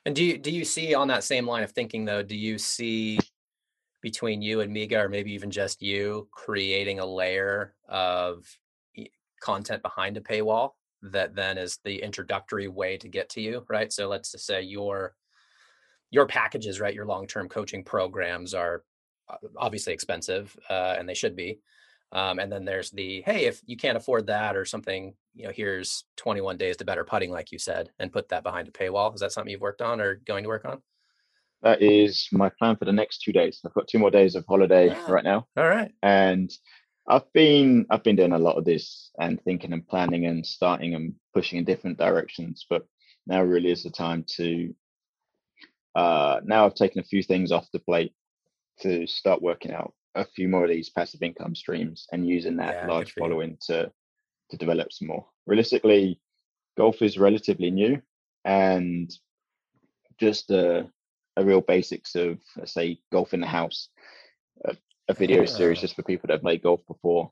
[0.06, 2.24] And do you do you see on that same line of thinking though?
[2.24, 3.20] Do you see
[4.02, 8.46] between you and Miga, or maybe even just you, creating a layer of
[9.42, 10.72] content behind a paywall
[11.04, 13.92] that then is the introductory way to get to you, right?
[13.92, 15.16] So let's just say your
[16.10, 16.94] your packages, right?
[16.94, 18.84] Your long term coaching programs are
[19.30, 21.60] uh, obviously expensive, uh, and they should be.
[22.14, 25.52] Um, and then there's the hey, if you can't afford that or something, you know,
[25.54, 29.14] here's 21 days to better putting, like you said, and put that behind a paywall.
[29.14, 30.82] Is that something you've worked on or going to work on?
[31.62, 33.62] That is my plan for the next two days.
[33.66, 35.48] I've got two more days of holiday right now.
[35.56, 35.92] All right.
[36.02, 36.52] And
[37.08, 40.96] I've been I've been doing a lot of this and thinking and planning and starting
[40.96, 42.66] and pushing in different directions.
[42.70, 42.86] But
[43.28, 44.74] now really is the time to
[45.96, 48.14] uh now I've taken a few things off the plate
[48.82, 52.76] to start working out a few more of these passive income streams and using that
[52.76, 53.92] yeah, large following to
[54.50, 55.26] to develop some more.
[55.48, 56.20] Realistically,
[56.78, 58.02] golf is relatively new
[58.44, 59.12] and
[60.20, 60.88] just a,
[61.38, 63.90] a real basics of let's say golf in the house.
[64.66, 64.76] A,
[65.08, 67.32] a video series just for people that have played golf before.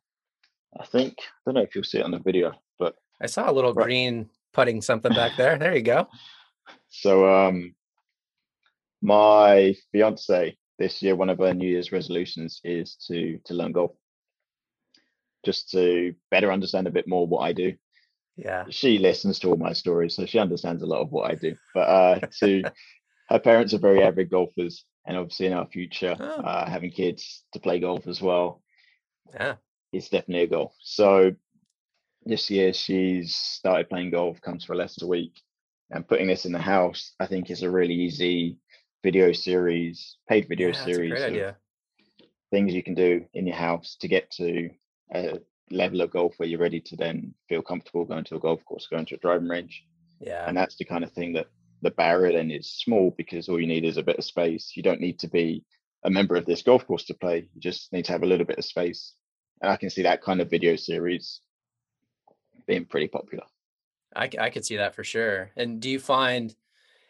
[0.79, 3.49] I think I don't know if you'll see it on the video, but I saw
[3.49, 3.85] a little right.
[3.85, 5.57] green putting something back there.
[5.57, 6.07] There you go.
[6.91, 7.75] So um
[9.01, 13.91] my fiance this year, one of our New Year's resolutions is to to learn golf,
[15.45, 17.75] just to better understand a bit more what I do.
[18.37, 21.35] Yeah, she listens to all my stories, so she understands a lot of what I
[21.35, 21.55] do.
[21.75, 22.63] But uh, to
[23.29, 26.41] her parents are very avid golfers, and obviously in our future, oh.
[26.41, 28.61] uh, having kids to play golf as well.
[29.33, 29.55] Yeah,
[29.91, 30.73] it's definitely a goal.
[30.81, 31.35] So
[32.25, 35.33] this year she's started playing golf, comes for a lesson a week,
[35.91, 38.57] and putting this in the house, I think is a really easy
[39.03, 41.53] video series, paid video yeah, series
[42.51, 44.69] things you can do in your house to get to
[45.13, 45.39] a
[45.71, 48.87] level of golf where you're ready to then feel comfortable going to a golf course,
[48.89, 49.85] going to a driving range.
[50.19, 50.45] Yeah.
[50.47, 51.47] And that's the kind of thing that
[51.81, 54.73] the barrier then is small because all you need is a bit of space.
[54.75, 55.63] You don't need to be
[56.03, 57.47] a member of this golf course to play.
[57.53, 59.13] You just need to have a little bit of space.
[59.61, 61.41] And I can see that kind of video series
[62.67, 63.43] being pretty popular.
[64.15, 65.51] I, I could see that for sure.
[65.55, 66.55] And do you find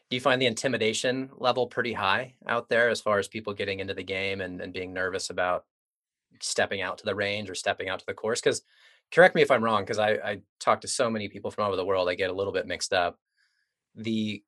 [0.10, 3.80] do you find the intimidation level pretty high out there as far as people getting
[3.80, 5.66] into the game and, and being nervous about
[6.42, 8.42] stepping out to the range or stepping out to the course?
[8.42, 8.64] Because
[9.12, 11.70] correct me if I'm wrong, because I, I talk to so many people from all
[11.70, 13.20] over the world, I get a little bit mixed up.
[13.96, 14.44] The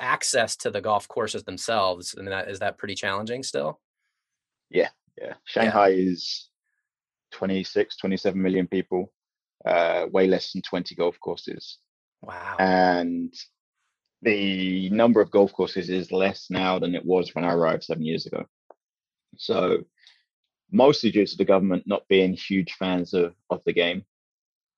[0.00, 3.80] access to the golf courses themselves, I mean, that, is that pretty challenging still?
[4.70, 4.88] Yeah,
[5.20, 5.34] yeah.
[5.44, 6.10] Shanghai yeah.
[6.10, 6.48] is
[7.32, 9.12] 26, 27 million people,
[9.66, 11.78] uh, way less than 20 golf courses.
[12.22, 12.56] Wow.
[12.58, 13.34] And
[14.22, 18.04] the number of golf courses is less now than it was when I arrived seven
[18.04, 18.46] years ago.
[19.36, 19.84] So,
[20.70, 24.04] mostly due to the government not being huge fans of, of the game,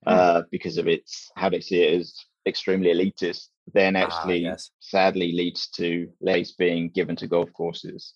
[0.05, 0.13] hmm.
[0.13, 4.71] uh, because of its how they see it as extremely elitist, then ah, actually yes.
[4.81, 8.15] sadly leads to less being given to golf courses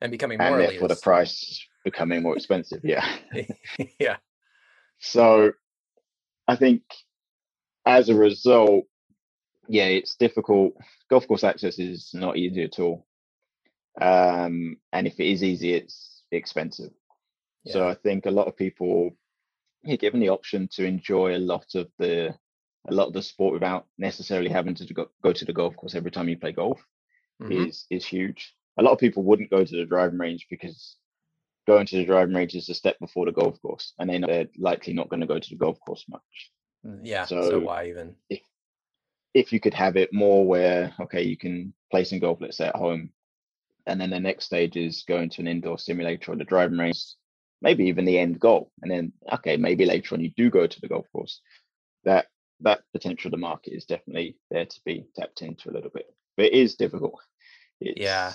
[0.00, 2.80] and becoming more and therefore the price becoming more expensive.
[2.84, 3.06] Yeah,
[3.98, 4.16] yeah.
[5.00, 5.52] So,
[6.46, 6.82] I think
[7.86, 8.84] as a result,
[9.68, 10.74] yeah, it's difficult.
[11.10, 13.06] Golf course access is not easy at all.
[14.00, 16.92] Um, and if it is easy, it's expensive.
[17.64, 17.72] Yeah.
[17.72, 19.10] So I think a lot of people,
[19.82, 22.34] yeah, given the option to enjoy a lot of the
[22.88, 25.94] a lot of the sport without necessarily having to go, go to the golf course
[25.94, 26.80] every time you play golf
[27.42, 27.66] mm-hmm.
[27.66, 28.54] is is huge.
[28.78, 30.96] A lot of people wouldn't go to the driving range because
[31.66, 34.94] going to the driving range is a step before the golf course, and they're likely
[34.94, 36.50] not going to go to the golf course much.
[36.86, 37.24] Mm, yeah.
[37.24, 38.14] So, so why even?
[38.30, 38.40] If,
[39.34, 42.68] if you could have it more where okay you can play some golf let's say
[42.68, 43.10] at home
[43.86, 47.02] and then the next stage is going to an indoor simulator or the driving range
[47.60, 50.80] maybe even the end goal and then okay maybe later on you do go to
[50.80, 51.40] the golf course
[52.04, 52.26] that
[52.60, 56.06] that potential of the market is definitely there to be tapped into a little bit
[56.36, 57.18] but it is difficult.
[57.80, 58.32] It's, yeah.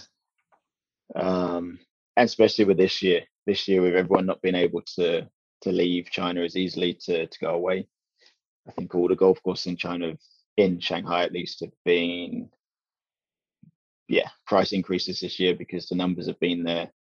[1.15, 1.79] um
[2.15, 5.27] and especially with this year this year with everyone not being able to
[5.61, 7.87] to leave china as easily to to go away
[8.67, 10.19] i think all the golf courses in china have
[10.57, 12.49] in Shanghai at least have been
[14.07, 16.91] yeah price increases this year because the numbers have been there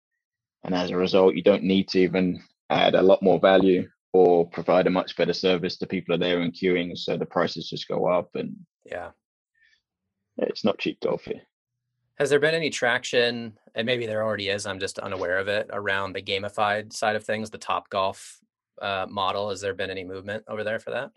[0.65, 2.41] and as a result you don't need to even
[2.71, 6.41] add a lot more value or provide a much better service to people are there
[6.41, 8.55] and queuing so the prices just go up and
[8.87, 9.11] yeah
[10.39, 11.43] it's not cheap golf here
[12.19, 15.69] Has there been any traction, and maybe there already is, I'm just unaware of it,
[15.73, 18.39] around the gamified side of things, the Top Golf
[18.81, 19.51] uh, model?
[19.51, 21.11] Has there been any movement over there for that?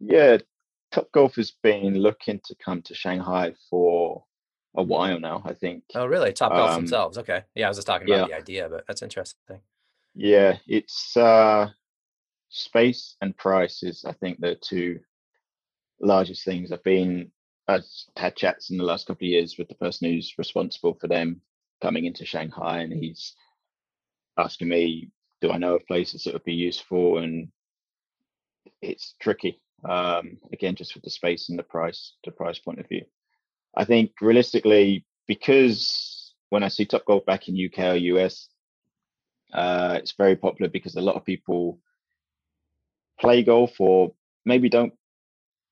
[0.00, 0.38] Yeah,
[0.92, 4.24] Top Golf has been looking to come to Shanghai for
[4.76, 5.84] a while now, I think.
[5.94, 6.32] Oh, really?
[6.32, 7.18] Top Golf um, themselves.
[7.18, 7.42] Okay.
[7.54, 8.36] Yeah, I was just talking about yeah.
[8.36, 9.60] the idea, but that's interesting.
[10.14, 11.70] Yeah, it's uh,
[12.50, 15.00] space and price is, I think, the two
[16.00, 16.72] largest things.
[16.72, 17.32] I've been,
[17.68, 17.86] I've
[18.16, 21.40] had chats in the last couple of years with the person who's responsible for them
[21.80, 23.34] coming into Shanghai, and he's
[24.38, 27.18] asking me, do I know of places that would be useful?
[27.18, 27.48] And
[28.82, 29.61] it's tricky.
[29.88, 33.04] Um, again, just with the space and the price, the price point of view.
[33.76, 38.48] I think realistically, because when I see Top Golf back in UK or US,
[39.52, 41.78] uh, it's very popular because a lot of people
[43.20, 44.12] play golf or
[44.44, 44.94] maybe don't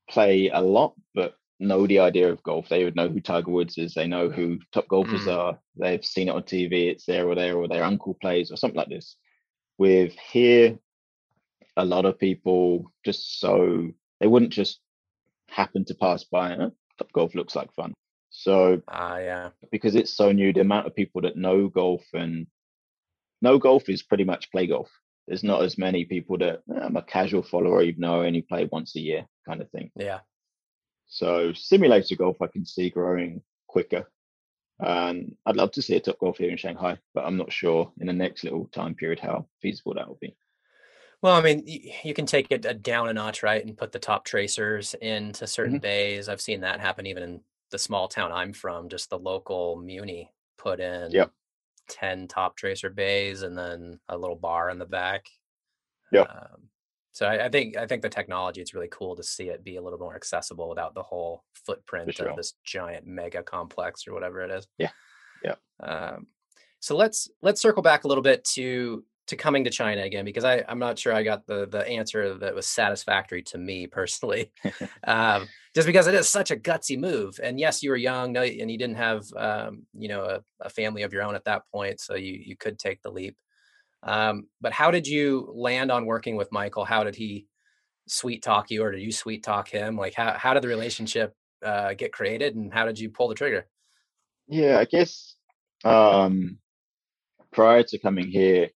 [0.08, 2.68] play a lot, but know the idea of golf.
[2.68, 3.94] They would know who Tiger Woods is.
[3.94, 5.36] They know who top golfers mm.
[5.36, 5.58] are.
[5.76, 6.90] They've seen it on TV.
[6.90, 9.16] It's there or there, or their uncle plays, or something like this.
[9.78, 10.78] With here,
[11.76, 13.90] a lot of people just so
[14.20, 14.80] they wouldn't just
[15.48, 16.56] happen to pass by.
[16.98, 17.94] Top golf looks like fun.
[18.30, 22.46] So, uh, yeah, because it's so new, the amount of people that know golf and
[23.42, 24.88] know golf is pretty much play golf.
[25.26, 28.68] There's not as many people that I'm a casual follower, even though I only play
[28.70, 29.90] once a year, kind of thing.
[29.96, 30.20] Yeah.
[31.06, 34.08] So simulator golf, I can see growing quicker.
[34.78, 37.92] And I'd love to see a top golf here in Shanghai, but I'm not sure
[38.00, 40.34] in the next little time period how feasible that will be.
[41.22, 41.64] Well, I mean,
[42.02, 45.82] you can take it down a notch, right, and put the Toptracers into certain mm-hmm.
[45.82, 46.28] bays.
[46.28, 47.40] I've seen that happen even in
[47.70, 48.88] the small town I'm from.
[48.88, 51.30] Just the local muni put in yep.
[51.88, 55.26] ten Toptracer bays and then a little bar in the back.
[56.10, 56.22] Yeah.
[56.22, 56.70] Um,
[57.12, 59.76] so I, I, think I think the technology it's really cool to see it be
[59.76, 62.28] a little more accessible without the whole footprint sure.
[62.28, 64.66] of this giant mega complex or whatever it is.
[64.78, 64.90] Yeah.
[65.44, 65.54] Yeah.
[65.80, 66.28] Um,
[66.78, 70.44] so let's let's circle back a little bit to to coming to China again because
[70.44, 74.52] I, I'm not sure I got the the answer that was satisfactory to me personally.
[75.06, 77.38] um, just because it is such a gutsy move.
[77.42, 81.02] And yes, you were young, and you didn't have um, you know a, a, family
[81.02, 83.36] of your own at that point, so you you could take the leap.
[84.02, 86.84] Um, but how did you land on working with Michael?
[86.84, 87.46] How did he
[88.08, 89.96] sweet talk you, or did you sweet talk him?
[89.96, 93.34] Like how how did the relationship uh, get created, and how did you pull the
[93.36, 93.68] trigger?
[94.48, 95.36] Yeah, I guess
[95.84, 96.58] um,
[97.52, 98.70] prior to coming here,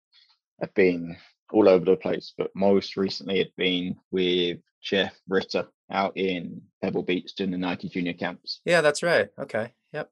[0.63, 1.17] I've been
[1.53, 7.03] all over the place, but most recently had been with Jeff Ritter out in Pebble
[7.03, 8.61] Beach doing the Nike Junior camps.
[8.65, 9.29] Yeah, that's right.
[9.39, 9.73] Okay.
[9.93, 10.11] Yep.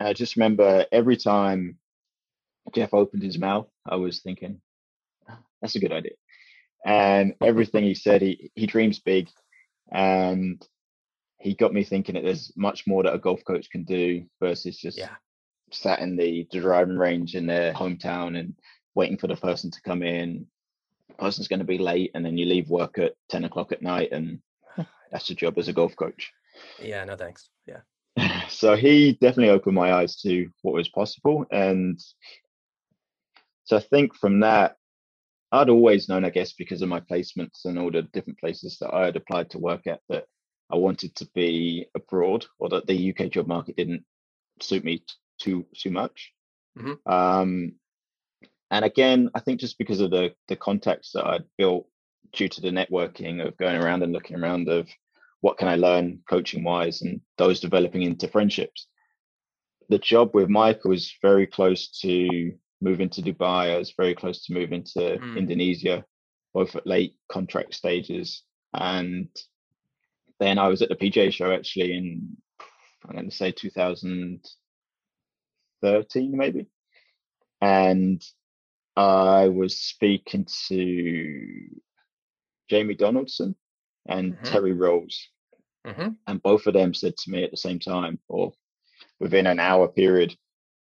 [0.00, 1.78] I just remember every time
[2.74, 4.60] Jeff opened his mouth, I was thinking,
[5.60, 6.12] that's a good idea.
[6.84, 9.28] And everything he said, he, he dreams big.
[9.90, 10.64] And
[11.38, 14.78] he got me thinking that there's much more that a golf coach can do versus
[14.78, 15.14] just yeah.
[15.70, 18.54] sat in the driving range in their hometown and
[18.94, 20.46] waiting for the person to come in.
[21.08, 23.82] The person's going to be late, and then you leave work at 10 o'clock at
[23.82, 24.40] night, and
[25.10, 26.32] that's your job as a golf coach.
[26.80, 27.48] Yeah, no thanks.
[27.66, 27.80] Yeah.
[28.48, 31.46] So he definitely opened my eyes to what was possible.
[31.50, 31.98] And
[33.64, 34.76] so I think from that,
[35.50, 38.92] I'd always known, I guess, because of my placements and all the different places that
[38.92, 40.26] I had applied to work at, that
[40.70, 44.04] I wanted to be abroad or that the UK job market didn't
[44.60, 45.04] suit me
[45.38, 46.32] too too much.
[46.78, 47.12] Mm-hmm.
[47.12, 47.72] Um,
[48.74, 51.86] and again, I think just because of the the contacts that I'd built
[52.32, 54.88] due to the networking of going around and looking around of
[55.42, 58.88] what can I learn coaching wise and those developing into friendships.
[59.90, 63.74] The job with Mike was very close to moving to Dubai.
[63.74, 65.36] I was very close to moving to mm.
[65.36, 66.04] Indonesia,
[66.52, 68.42] both at late contract stages.
[68.72, 69.28] And
[70.40, 72.36] then I was at the PGA show actually in,
[73.06, 76.66] I'm going to say 2013 maybe.
[77.60, 78.20] And
[78.96, 81.68] I was speaking to
[82.68, 83.56] Jamie Donaldson
[84.06, 84.44] and mm-hmm.
[84.44, 85.28] Terry Rose.
[85.86, 86.10] Mm-hmm.
[86.26, 88.52] And both of them said to me at the same time, or
[89.20, 90.34] within an hour period,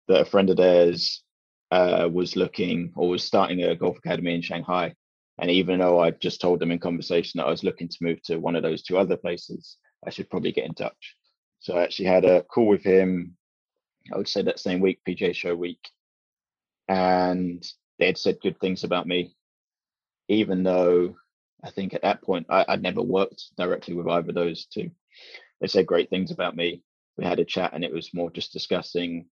[0.07, 1.23] that a friend of theirs
[1.71, 4.93] uh, was looking or was starting a golf academy in Shanghai.
[5.39, 8.21] And even though I just told them in conversation that I was looking to move
[8.23, 11.15] to one of those two other places, I should probably get in touch.
[11.59, 13.37] So I actually had a call with him,
[14.13, 15.89] I would say that same week, PGA Show week.
[16.87, 17.65] And
[18.01, 19.35] they had said good things about me,
[20.27, 21.15] even though
[21.63, 24.89] I think at that point I, would never worked directly with either of those two.
[25.61, 26.81] They said great things about me.
[27.15, 29.27] We had a chat, and it was more just discussing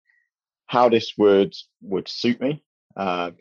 [0.66, 2.64] how this would would suit me.
[2.96, 3.32] Uh,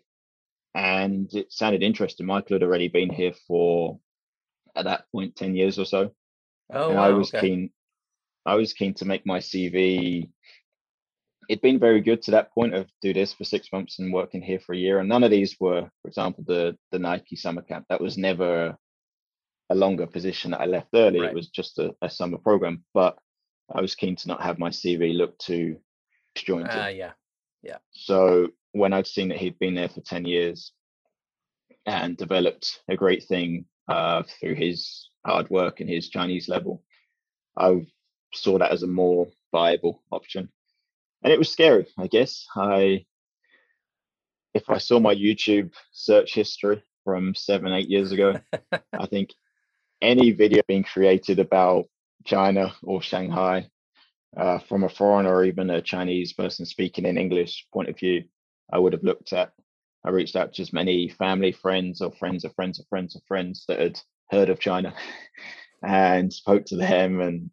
[0.76, 2.26] and it sounded interesting.
[2.26, 4.00] Michael had already been here for
[4.76, 6.12] at that point ten years or so.
[6.70, 7.48] Oh, and wow, I was okay.
[7.48, 7.70] keen.
[8.46, 10.30] I was keen to make my CV
[11.50, 14.42] it'd been very good to that point of do this for six months and working
[14.42, 15.00] here for a year.
[15.00, 17.86] And none of these were, for example, the the Nike summer camp.
[17.90, 18.78] That was never
[19.70, 21.22] a longer position that I left early.
[21.22, 21.30] Right.
[21.30, 22.84] It was just a, a, summer program.
[22.94, 23.18] But
[23.74, 25.78] I was keen to not have my CV look too
[26.36, 26.70] disjointed.
[26.70, 27.12] Uh, yeah.
[27.62, 27.78] Yeah.
[27.92, 30.74] So when I'd seen that he'd been there for 10 years
[31.86, 36.84] and developed a great thing uh, through his hard work and his Chinese level,
[37.58, 37.86] I
[38.34, 40.50] saw that as a more viable option.
[41.24, 42.46] And it was scary, I guess.
[42.56, 43.06] I
[44.54, 48.40] if I saw my YouTube search history from seven, eight years ago,
[48.94, 49.32] I think
[50.02, 51.86] any video being created about
[52.26, 53.68] China or Shanghai
[54.38, 58.24] uh, from a foreigner or even a Chinese person speaking in English point of view,
[58.72, 59.54] I would have looked at.
[60.06, 63.24] I reached out to as many family, friends, or friends of friends of friends of
[63.28, 64.00] friends that had
[64.30, 64.94] heard of China
[65.84, 67.50] and spoke to them and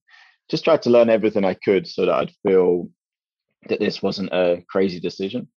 [0.51, 2.89] just tried to learn everything I could so that I'd feel
[3.69, 5.49] that this wasn't a crazy decision.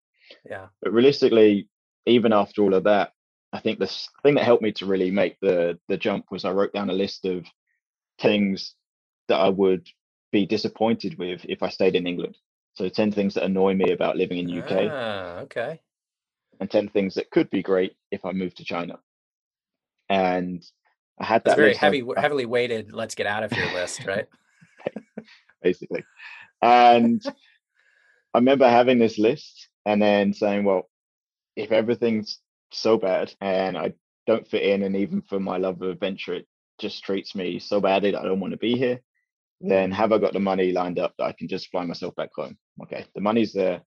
[0.50, 0.68] Yeah.
[0.82, 1.70] But realistically,
[2.06, 3.12] even after all of that,
[3.54, 3.92] I think the
[4.24, 6.94] thing that helped me to really make the the jump was I wrote down a
[6.94, 7.46] list of
[8.20, 8.74] things
[9.28, 9.88] that I would
[10.32, 12.38] be disappointed with if I stayed in England.
[12.74, 14.90] So ten things that annoy me about living in UK.
[14.92, 15.82] Ah, okay.
[16.60, 19.00] And ten things that could be great if I moved to China.
[20.10, 20.64] And
[21.20, 22.92] I had that very heavy, of, heavily weighted.
[22.92, 24.28] Let's get out of here list, right?
[25.64, 26.04] basically.
[26.62, 27.22] And
[28.34, 30.90] I remember having this list and then saying, well,
[31.56, 32.40] if everything's
[32.72, 33.94] so bad and I
[34.26, 36.48] don't fit in, and even for my love of adventure, it
[36.80, 39.02] just treats me so badly that I don't want to be here,
[39.62, 42.30] then have I got the money lined up that I can just fly myself back
[42.36, 42.58] home?
[42.82, 43.82] Okay, the money's there.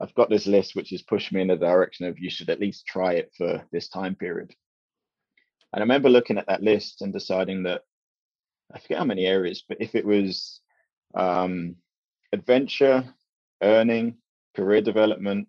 [0.00, 2.60] I've got this list which has pushed me in the direction of you should at
[2.60, 4.54] least try it for this time period.
[5.72, 7.82] And I remember looking at that list and deciding that
[8.72, 10.60] I forget how many areas, but if it was
[11.14, 11.76] um,
[12.32, 13.04] adventure,
[13.62, 14.16] earning,
[14.54, 15.48] career development,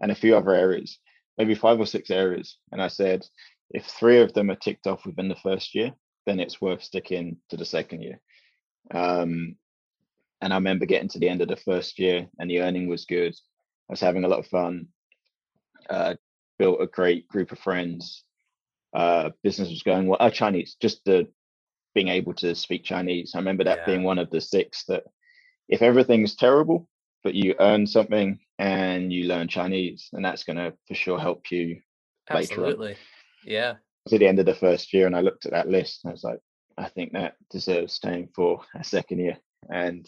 [0.00, 0.98] and a few other areas,
[1.38, 2.58] maybe five or six areas.
[2.72, 3.26] And I said,
[3.70, 5.92] if three of them are ticked off within the first year,
[6.26, 8.20] then it's worth sticking to the second year.
[8.92, 9.56] Um,
[10.40, 13.06] and I remember getting to the end of the first year and the earning was
[13.06, 13.34] good.
[13.88, 14.88] I was having a lot of fun.
[15.88, 16.14] Uh,
[16.58, 18.24] built a great group of friends.
[18.94, 20.18] Uh, business was going well.
[20.20, 21.26] Uh, Chinese, just the
[21.94, 23.32] being able to speak Chinese.
[23.34, 23.86] I remember that yeah.
[23.86, 25.04] being one of the six that
[25.68, 26.88] if everything's terrible,
[27.24, 31.50] but you earn something and you learn Chinese, and that's going to for sure help
[31.50, 31.80] you
[32.30, 32.88] Absolutely.
[32.88, 33.00] later.
[33.44, 33.74] Yeah.
[34.08, 36.12] To the end of the first year, and I looked at that list, and I
[36.12, 36.38] was like,
[36.76, 39.38] I think that deserves staying for a second year.
[39.72, 40.06] And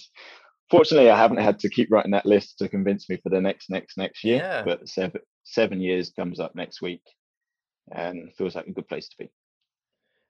[0.71, 3.71] fortunately, I haven't had to keep writing that list to convince me for the next,
[3.71, 4.39] next, next year.
[4.39, 4.63] Yeah.
[4.65, 7.03] But seven seven years comes up next week,
[7.93, 9.31] and feels like a good place to be.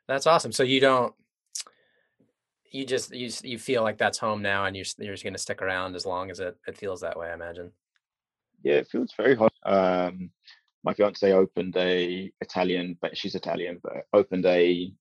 [0.07, 0.53] That's awesome.
[0.53, 1.15] So you don't
[2.77, 5.39] you just you you feel like that's home now, and you're you're just going to
[5.39, 7.31] stick around as long as it it feels that way.
[7.31, 7.73] I imagine.
[8.63, 9.53] Yeah, it feels very hot.
[9.65, 10.31] Um,
[10.85, 14.93] my fiance opened a Italian, but she's Italian, but opened a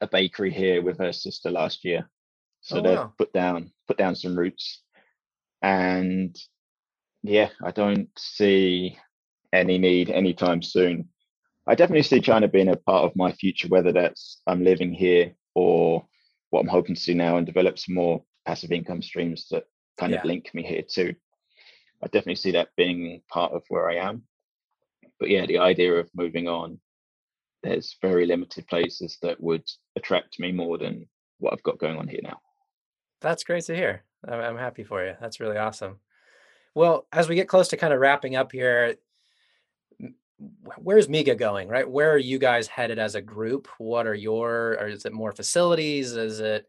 [0.00, 2.08] a bakery here with her sister last year.
[2.62, 3.12] So oh, they wow.
[3.18, 4.82] put down put down some roots,
[5.60, 6.34] and
[7.22, 8.96] yeah, I don't see
[9.52, 11.10] any need anytime soon.
[11.66, 15.34] I definitely see China being a part of my future, whether that's I'm living here
[15.54, 16.06] or
[16.54, 19.64] what I'm hoping to do now and develop some more passive income streams that
[19.98, 20.20] kind yeah.
[20.20, 21.12] of link me here too.
[22.00, 24.22] I definitely see that being part of where I am.
[25.18, 26.78] But yeah, the idea of moving on,
[27.64, 32.06] there's very limited places that would attract me more than what I've got going on
[32.06, 32.38] here now.
[33.20, 34.04] That's great to hear.
[34.28, 35.14] I'm happy for you.
[35.20, 35.96] That's really awesome.
[36.76, 38.94] Well, as we get close to kind of wrapping up here,
[40.78, 41.88] where's Miga going, right?
[41.88, 43.68] Where are you guys headed as a group?
[43.78, 46.12] What are your, or is it more facilities?
[46.16, 46.66] Is it,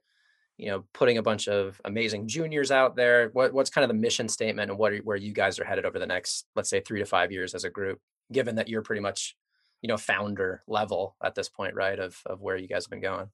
[0.58, 3.30] you know, putting a bunch of amazing juniors out there?
[3.34, 5.86] What, what's kind of the mission statement and what are, where you guys are headed
[5.86, 8.00] over the next, let's say three to five years as a group,
[8.32, 9.36] given that you're pretty much,
[9.82, 12.00] you know, founder level at this point, right?
[12.00, 13.30] Of, of where you guys have been going.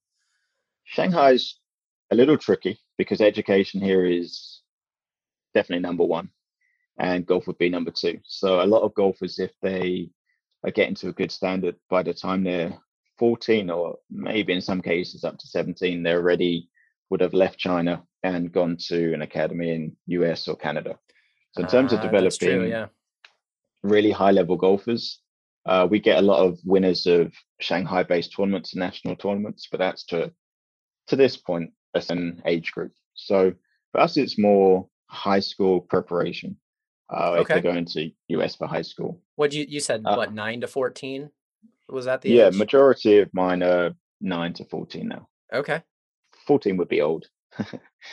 [0.85, 1.59] Shanghai's
[2.09, 4.61] a little tricky because education here is
[5.53, 6.29] definitely number one
[6.97, 8.19] and golf would be number two.
[8.23, 10.09] So a lot of golfers, if they
[10.63, 12.77] are getting to a good standard by the time they're
[13.17, 16.69] 14 or maybe in some cases up to 17 they already
[17.09, 20.97] would have left china and gone to an academy in us or canada.
[21.53, 22.87] So in terms uh, of ah, developing true, yeah.
[23.83, 25.19] really high level golfers
[25.65, 29.79] uh, we get a lot of winners of shanghai based tournaments and national tournaments but
[29.79, 30.31] that's to
[31.07, 32.93] to this point as an age group.
[33.13, 33.53] So
[33.91, 36.57] for us it's more high school preparation
[37.11, 37.41] uh, okay.
[37.41, 39.21] if they're going to US for high school.
[39.35, 40.01] What you you said?
[40.05, 41.29] Uh, what nine to fourteen?
[41.89, 42.47] Was that the yeah?
[42.47, 42.55] Age?
[42.55, 45.27] Majority of mine are nine to fourteen now.
[45.53, 45.81] Okay.
[46.47, 47.27] Fourteen would be old.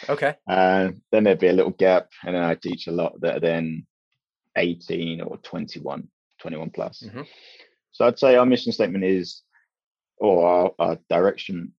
[0.09, 0.35] Okay.
[0.47, 3.41] Uh, then there'd be a little gap, and then I teach a lot that are
[3.41, 3.87] then
[4.57, 6.09] 18 or 21,
[6.41, 7.03] 21 plus.
[7.07, 7.23] Mm-hmm.
[7.93, 9.43] So I'd say our mission statement is,
[10.19, 11.73] or our, our direction.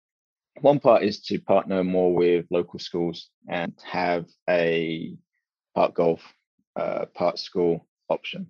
[0.62, 5.14] One part is to partner more with local schools and have a
[5.76, 6.22] park golf,
[6.80, 8.48] uh, part school option.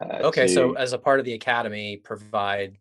[0.00, 2.76] Uh, okay, to, so as a part of the academy, provide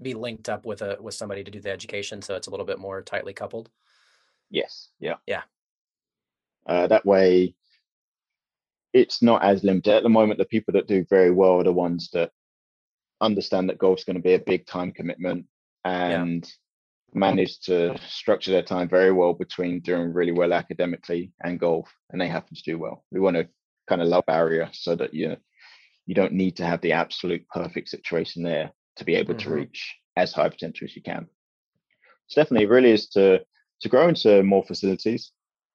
[0.00, 2.66] be linked up with a with somebody to do the education, so it's a little
[2.66, 3.68] bit more tightly coupled.
[4.50, 4.88] Yes.
[4.98, 5.16] Yeah.
[5.26, 5.42] Yeah.
[6.66, 7.54] Uh, that way,
[8.92, 10.38] it's not as limited at the moment.
[10.38, 12.32] The people that do very well are the ones that
[13.20, 15.46] understand that golf's going to be a big time commitment
[15.84, 17.18] and yeah.
[17.18, 22.20] manage to structure their time very well between doing really well academically and golf, and
[22.20, 23.04] they happen to do well.
[23.10, 23.48] We want to
[23.88, 25.36] kind of low barrier so that you
[26.06, 29.48] you don't need to have the absolute perfect situation there to be able mm-hmm.
[29.48, 31.26] to reach as high potential as you can.
[32.26, 33.40] It's definitely really is to
[33.80, 35.32] to grow into more facilities,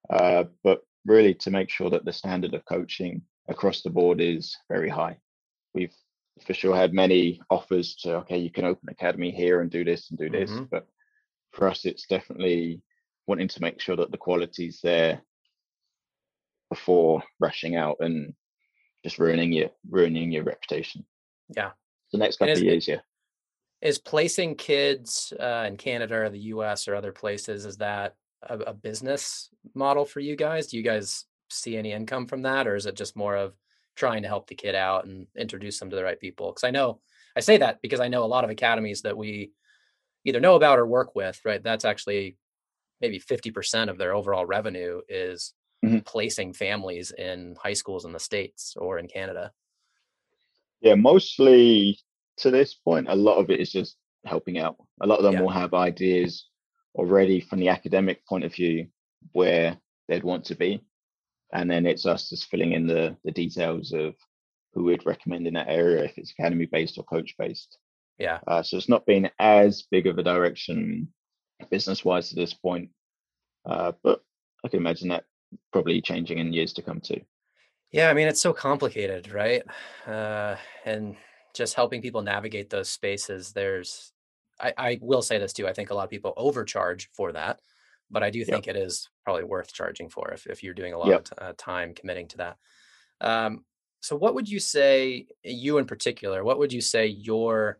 [0.10, 4.56] uh, but really to make sure that the standard of coaching across the board is
[4.70, 5.18] very high.
[5.74, 5.96] We've
[6.46, 10.10] for sure had many offers to okay, you can open academy here and do this
[10.10, 10.66] and do this, mm-hmm.
[10.66, 10.88] but
[11.52, 12.82] for us, it's definitely
[13.28, 15.22] wanting to make sure that the quality's there
[16.76, 18.34] before rushing out and
[19.04, 21.06] just ruining your ruining your reputation.
[21.56, 21.72] Yeah.
[22.12, 23.00] The next couple of years, yeah
[23.86, 28.58] is placing kids uh, in Canada or the US or other places, is that a,
[28.58, 30.66] a, business model for you guys?
[30.68, 32.68] Do you guys see any income from that?
[32.68, 33.54] Or is it just more of
[33.96, 36.52] trying to help the kid out and introduce them to the right people?
[36.52, 37.00] Because I know
[37.38, 39.52] I say that because I know a lot of academies that we
[40.24, 41.62] either know about or work with, right?
[41.62, 42.38] That's actually
[43.02, 45.54] maybe 50% of their overall revenue is
[45.84, 46.00] mm-hmm.
[46.00, 49.52] placing families in high schools in the States or in Canada.
[50.82, 51.98] Yeah, mostly
[52.38, 53.96] to this point, a lot of it is just
[54.26, 54.76] helping out.
[55.02, 55.42] A lot of them yeah.
[55.42, 56.48] will have ideas
[56.96, 58.88] already from the academic point of view
[59.32, 60.82] where they'd want to be.
[61.54, 64.16] And then it's us just filling in the, the details of
[64.74, 67.78] who we'd recommend in that area if it's academy based or coach based.
[68.18, 68.40] Yeah.
[68.48, 71.10] Uh, so it's not been as big of a direction
[71.70, 72.90] business wise to this point.
[73.66, 74.22] Uh, but
[74.64, 75.24] I can imagine that
[75.72, 77.22] probably changing in years to come too.
[77.92, 79.64] Yeah, I mean it's so complicated, right?
[80.08, 81.16] Uh, and
[81.56, 84.12] just helping people navigate those spaces there's
[84.60, 87.60] I, I, will say this too i think a lot of people overcharge for that
[88.12, 88.76] but i do think yep.
[88.76, 91.20] it is probably worth charging for if, if you're doing a lot yep.
[91.20, 92.58] of t- uh, time committing to that
[93.22, 93.64] um,
[94.02, 97.80] so what would you say you in particular what would you say your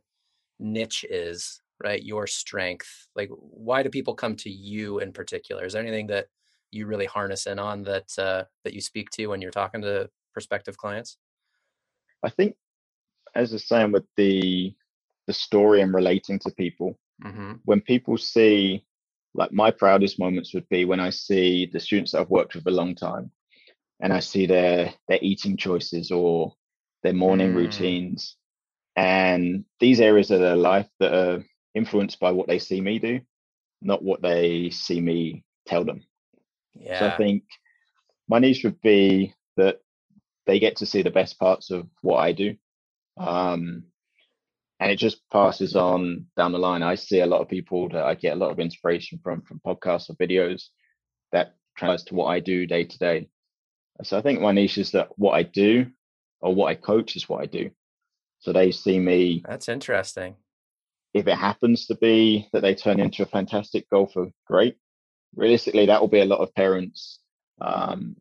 [0.60, 5.74] niche is right your strength like why do people come to you in particular is
[5.74, 6.28] there anything that
[6.76, 10.10] you really harness in on that uh, that you speak to when you're talking to
[10.34, 11.18] prospective clients
[12.24, 12.56] i think
[13.36, 14.74] as I was saying with the
[15.28, 17.54] the story and relating to people, mm-hmm.
[17.66, 18.86] when people see
[19.34, 22.66] like my proudest moments would be when I see the students that I've worked with
[22.68, 23.32] a long time
[24.00, 26.54] and I see their their eating choices or
[27.04, 27.56] their morning mm.
[27.56, 28.38] routines
[28.96, 31.44] and these areas of their life that are
[31.76, 33.20] influenced by what they see me do,
[33.82, 36.06] not what they see me tell them.
[36.76, 37.00] Yeah.
[37.00, 37.44] So I think
[38.28, 39.80] my niche would be that
[40.46, 42.56] they get to see the best parts of what I do
[43.18, 43.84] um,
[44.80, 46.84] and it just passes on down the line.
[46.84, 49.62] I see a lot of people that I get a lot of inspiration from from
[49.66, 50.66] podcasts or videos
[51.32, 53.30] that translates to what I do day to day.
[54.04, 55.88] So I think my niche is that what I do
[56.42, 57.72] or what I coach is what I do.
[58.40, 59.44] So they see me.
[59.48, 60.36] That's interesting.
[61.14, 64.76] If it happens to be that they turn into a fantastic golfer, great.
[65.36, 67.20] Realistically, that will be a lot of parents'
[67.62, 68.16] um,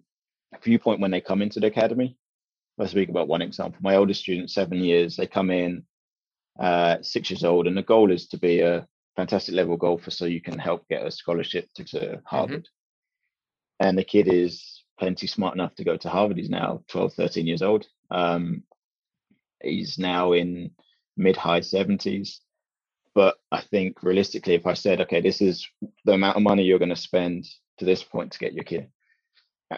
[0.62, 2.17] viewpoint when they come into the academy.
[2.77, 3.79] Let's speak about one example.
[3.83, 5.85] My oldest student, seven years, they come in
[6.59, 8.87] uh, six years old, and the goal is to be a
[9.17, 12.21] fantastic level golfer so you can help get a scholarship to, to.
[12.25, 12.62] Harvard.
[12.62, 13.87] Mm-hmm.
[13.87, 16.39] And the kid is plenty smart enough to go to Harvard.
[16.39, 17.87] He's now 12, 13 years old.
[18.11, 18.62] Um,
[19.62, 20.71] he's now in
[21.17, 22.39] mid high 70s.
[23.15, 25.69] But I think realistically, if I said, okay, this is
[26.05, 27.47] the amount of money you're going to spend
[27.79, 28.89] to this point to get your kid,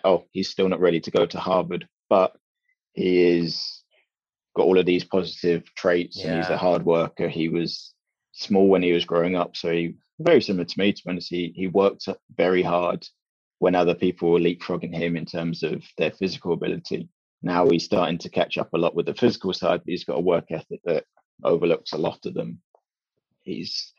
[0.05, 2.37] oh, he's still not ready to go to Harvard, but
[2.95, 3.83] he is
[4.57, 6.29] got all of these positive traits yeah.
[6.29, 7.29] and he's a hard worker.
[7.29, 7.93] He was
[8.33, 10.93] small when he was growing up, so he very similar to me.
[10.93, 13.07] To be honest, he he worked very hard
[13.59, 17.09] when other people were leapfrogging him in terms of their physical ability.
[17.43, 20.19] Now he's starting to catch up a lot with the physical side, but he's got
[20.19, 21.05] a work ethic that
[21.45, 22.61] overlooks a lot of them.
[23.47, 23.93] He's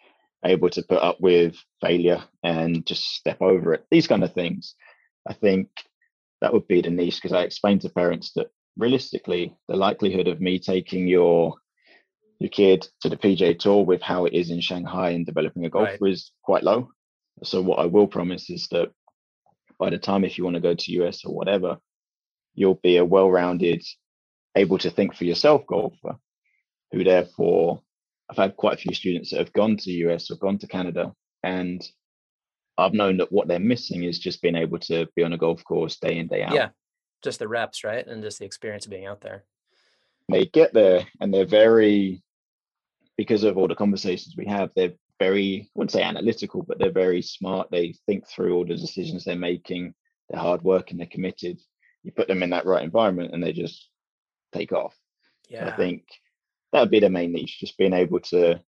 [0.45, 3.85] able to put up with failure and just step over it.
[3.89, 4.75] These kind of things.
[5.27, 5.69] I think
[6.41, 10.39] that would be the niche because I explain to parents that realistically, the likelihood of
[10.39, 11.55] me taking your
[12.39, 15.69] your kid to the PGA Tour with how it is in Shanghai and developing a
[15.69, 16.11] golfer right.
[16.11, 16.89] is quite low.
[17.43, 18.91] So what I will promise is that
[19.79, 21.77] by the time if you want to go to US or whatever,
[22.53, 23.83] you'll be a well-rounded,
[24.55, 26.17] able to think for yourself golfer,
[26.91, 27.81] who therefore
[28.29, 30.67] I've had quite a few students that have gone to the US or gone to
[30.67, 31.13] Canada,
[31.43, 31.81] and
[32.77, 35.63] I've known that what they're missing is just being able to be on a golf
[35.63, 36.53] course day in day out.
[36.53, 36.69] Yeah,
[37.23, 39.45] just the reps, right, and just the experience of being out there.
[40.29, 42.21] They get there and they're very,
[43.17, 46.91] because of all the conversations we have, they're very, I wouldn't say analytical, but they're
[46.91, 47.69] very smart.
[47.71, 49.93] They think through all the decisions they're making.
[50.29, 50.97] They're hard working.
[50.97, 51.57] They're committed.
[52.03, 53.89] You put them in that right environment, and they just
[54.53, 54.95] take off.
[55.49, 56.03] Yeah, I think
[56.71, 58.61] that would be the main niche, just being able to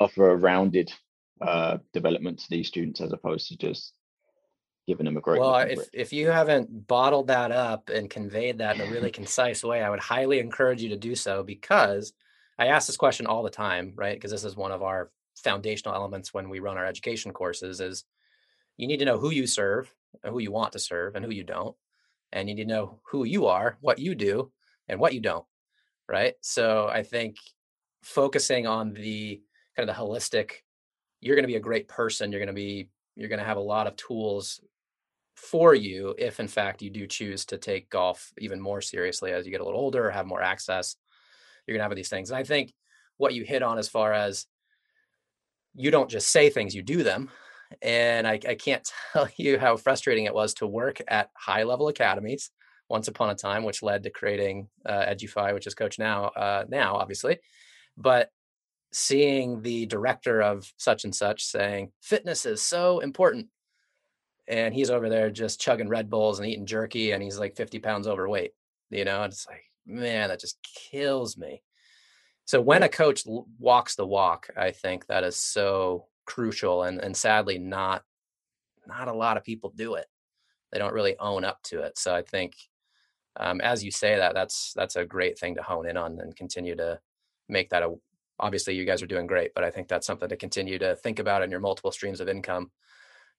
[0.00, 0.92] offer a rounded
[1.40, 3.92] uh, development to these students as opposed to just
[4.86, 5.40] giving them a great.
[5.40, 9.62] Well, if if you haven't bottled that up and conveyed that in a really concise
[9.62, 12.12] way, I would highly encourage you to do so because
[12.58, 14.14] I ask this question all the time, right?
[14.14, 18.04] Because this is one of our foundational elements when we run our education courses is
[18.76, 19.92] you need to know who you serve,
[20.24, 21.76] who you want to serve, and who you don't.
[22.32, 24.50] And you need to know who you are, what you do,
[24.88, 25.44] and what you don't.
[26.12, 26.34] Right.
[26.42, 27.36] So I think
[28.02, 29.40] focusing on the
[29.74, 30.56] kind of the holistic,
[31.22, 32.30] you're going to be a great person.
[32.30, 34.60] You're going to be, you're going to have a lot of tools
[35.34, 39.46] for you if in fact you do choose to take golf even more seriously as
[39.46, 40.96] you get a little older or have more access
[41.66, 42.74] you're going to have these things and i think
[43.16, 44.46] what you hit on as far as
[45.74, 47.30] you don't just say things you do them
[47.80, 51.88] and I, I can't tell you how frustrating it was to work at high level
[51.88, 52.50] academies
[52.92, 56.94] once upon a time which led to creating uh, Edufii which is CoachNow uh, now
[56.94, 57.38] obviously
[57.96, 58.30] but
[58.92, 63.48] seeing the director of such and such saying fitness is so important
[64.48, 67.78] and he's over there just chugging Red Bulls and eating jerky, and he's like 50
[67.78, 68.52] pounds overweight.
[68.90, 70.58] You know, it's like, man, that just
[70.90, 71.62] kills me.
[72.44, 73.22] So when a coach
[73.58, 78.02] walks the walk, I think that is so crucial, and and sadly, not
[78.86, 80.06] not a lot of people do it.
[80.72, 81.96] They don't really own up to it.
[81.96, 82.54] So I think,
[83.36, 86.36] um, as you say that, that's that's a great thing to hone in on and
[86.36, 87.00] continue to
[87.48, 87.94] make that a.
[88.40, 91.18] Obviously, you guys are doing great, but I think that's something to continue to think
[91.18, 92.70] about in your multiple streams of income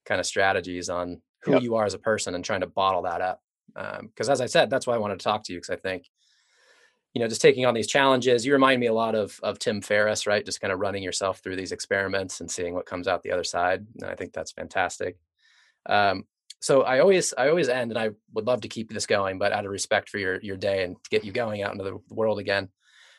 [0.05, 1.61] kind of strategies on who yep.
[1.61, 3.41] you are as a person and trying to bottle that up.
[3.67, 5.77] Because um, as I said, that's why I wanted to talk to you because I
[5.77, 6.09] think,
[7.13, 9.81] you know, just taking on these challenges, you remind me a lot of of Tim
[9.81, 10.45] Ferriss, right?
[10.45, 13.43] Just kind of running yourself through these experiments and seeing what comes out the other
[13.43, 13.85] side.
[14.01, 15.17] And I think that's fantastic.
[15.85, 16.25] Um,
[16.63, 19.51] so I always I always end, and I would love to keep this going, but
[19.51, 21.99] out of respect for your your day and to get you going out into the
[22.09, 22.69] world again,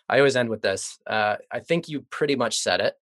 [0.09, 0.99] I always end with this.
[1.07, 2.95] Uh, I think you pretty much said it,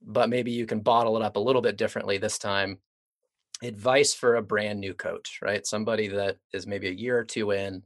[0.00, 2.78] but maybe you can bottle it up a little bit differently this time
[3.62, 5.66] advice for a brand new coach, right?
[5.66, 7.82] Somebody that is maybe a year or two in,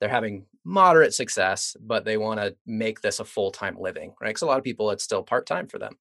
[0.00, 4.28] they're having moderate success, but they want to make this a full time living, right?
[4.28, 5.96] Because a lot of people, it's still part time for them.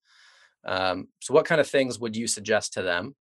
[0.66, 3.16] Um, so, what kind of things would you suggest to them?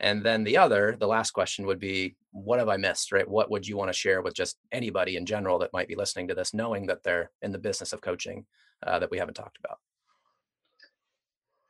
[0.00, 3.28] And then the other, the last question would be, what have I missed, right?
[3.28, 6.28] What would you want to share with just anybody in general that might be listening
[6.28, 8.46] to this, knowing that they're in the business of coaching
[8.86, 9.78] uh, that we haven't talked about?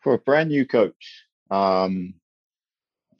[0.00, 2.14] For a brand new coach, um,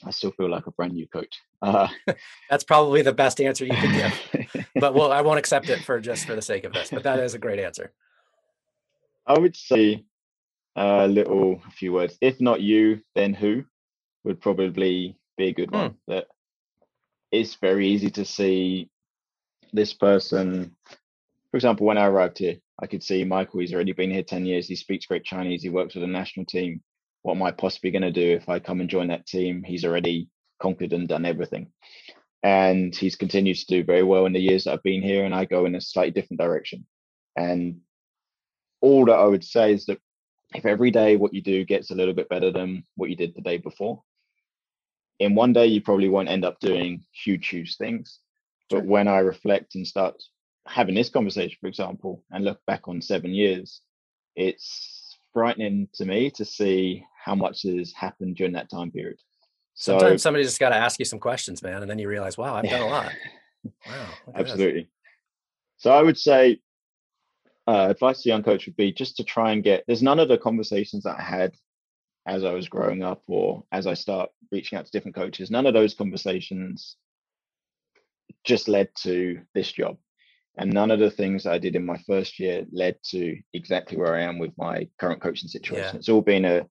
[0.05, 1.41] I still feel like a brand new coach.
[1.61, 1.89] Uh,
[2.51, 4.67] That's probably the best answer you can give.
[4.77, 6.91] but well, I won't accept it for just for the sake of this.
[6.91, 7.93] But that is a great answer.
[9.27, 10.05] I would say
[10.77, 12.17] a little, a few words.
[12.21, 13.65] If not you, then who
[14.25, 15.91] would probably be a good one.
[15.91, 15.97] Hmm.
[16.09, 16.27] That
[17.33, 18.91] it's very easy to see
[19.73, 20.77] this person.
[21.51, 23.61] For example, when I arrived here, I could see Michael.
[23.61, 24.66] He's already been here ten years.
[24.66, 25.62] He speaks great Chinese.
[25.62, 26.83] He works with the national team
[27.23, 29.62] what am I possibly going to do if I come and join that team?
[29.62, 30.29] He's already
[30.61, 31.68] conquered and done everything.
[32.43, 35.35] And he's continued to do very well in the years that I've been here, and
[35.35, 36.87] I go in a slightly different direction.
[37.37, 37.81] And
[38.81, 39.99] all that I would say is that
[40.55, 43.35] if every day what you do gets a little bit better than what you did
[43.35, 44.03] the day before,
[45.21, 48.18] in one day you probably won't end up doing huge, huge things.
[48.71, 50.21] But when I reflect and start
[50.66, 53.83] having this conversation, for example, and look back on seven years,
[54.35, 59.18] it's frightening to me to see how much has happened during that time period.
[59.75, 62.39] So, Sometimes somebody just got to ask you some questions, man, and then you realize,
[62.39, 63.12] wow, I've done a lot.
[63.87, 64.89] Wow, absolutely.
[65.77, 66.61] So I would say,
[67.66, 69.85] uh, advice to young coach would be just to try and get.
[69.87, 71.53] There's none of the conversations that I had
[72.27, 75.51] as I was growing up or as I start reaching out to different coaches.
[75.51, 76.97] None of those conversations
[78.45, 79.97] just led to this job.
[80.59, 84.14] And none of the things I did in my first year led to exactly where
[84.14, 85.85] I am with my current coaching situation.
[85.85, 85.97] Yeah.
[85.97, 86.66] It's all been a,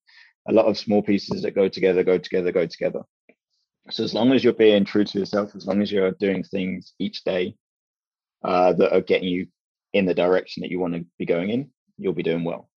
[0.48, 3.02] a lot of small pieces that go together, go together, go together.
[3.90, 6.94] So as long as you're being true to yourself, as long as you're doing things
[7.00, 7.56] each day
[8.44, 9.48] uh, that are getting you
[9.94, 12.70] in the direction that you want to be going in, you'll be doing well.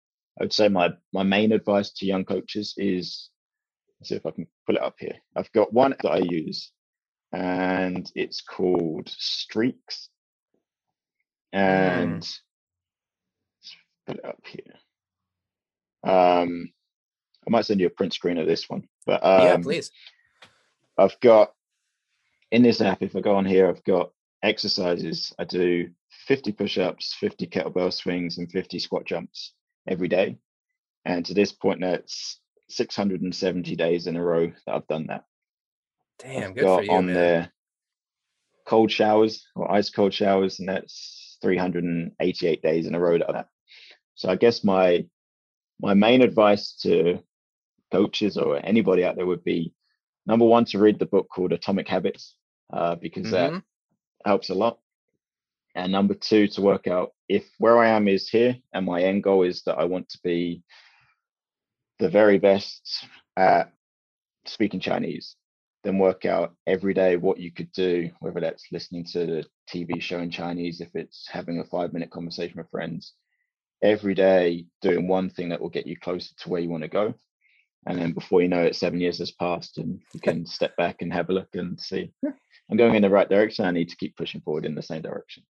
[0.42, 3.30] I would say my my main advice to young coaches is
[4.00, 5.14] let's see if I can pull it up here.
[5.36, 6.72] I've got one that I use
[7.32, 10.10] and it's called Streaks.
[11.54, 12.40] And mm.
[13.60, 13.76] let's
[14.08, 16.12] put it up here.
[16.12, 16.72] Um,
[17.46, 19.92] I might send you a print screen of this one, but um, yeah, please.
[20.98, 21.54] I've got
[22.52, 23.04] in this app.
[23.04, 24.10] If I go on here, I've got
[24.42, 25.36] exercises.
[25.38, 25.92] I do
[26.26, 29.54] 50 push-ups, 50 kettlebell swings, and 50 squat jumps
[29.88, 30.38] every day.
[31.06, 35.26] And to this point, that's 670 days in a row that I've done that.
[36.20, 37.16] Damn, I've good for you, on man.
[37.16, 37.52] there
[38.66, 43.48] cold showers or ice cold showers, and that's 388 days in a row that.
[44.16, 45.06] So I guess my
[45.80, 47.20] my main advice to
[47.92, 49.74] coaches or anybody out there would be
[50.26, 52.36] number one to read the book called Atomic Habits
[52.72, 53.56] uh, because mm-hmm.
[53.56, 53.64] that
[54.24, 54.80] helps a lot.
[55.74, 59.24] And number two to work out if where I am is here and my end
[59.24, 60.64] goal is that I want to be
[61.98, 63.06] the very best
[63.38, 63.72] at
[64.46, 65.38] speaking Chinese,
[65.86, 70.02] then work out every day what you could do, whether that's listening to the TV
[70.02, 73.14] show in Chinese, if it's having a five minute conversation with friends,
[73.82, 76.90] every day doing one thing that will get you closer to where you want to
[76.90, 77.14] go.
[77.88, 81.02] And then before you know it, seven years has passed and you can step back
[81.02, 82.12] and have a look and see,
[82.70, 83.64] I'm going in the right direction.
[83.64, 85.44] I need to keep pushing forward in the same direction.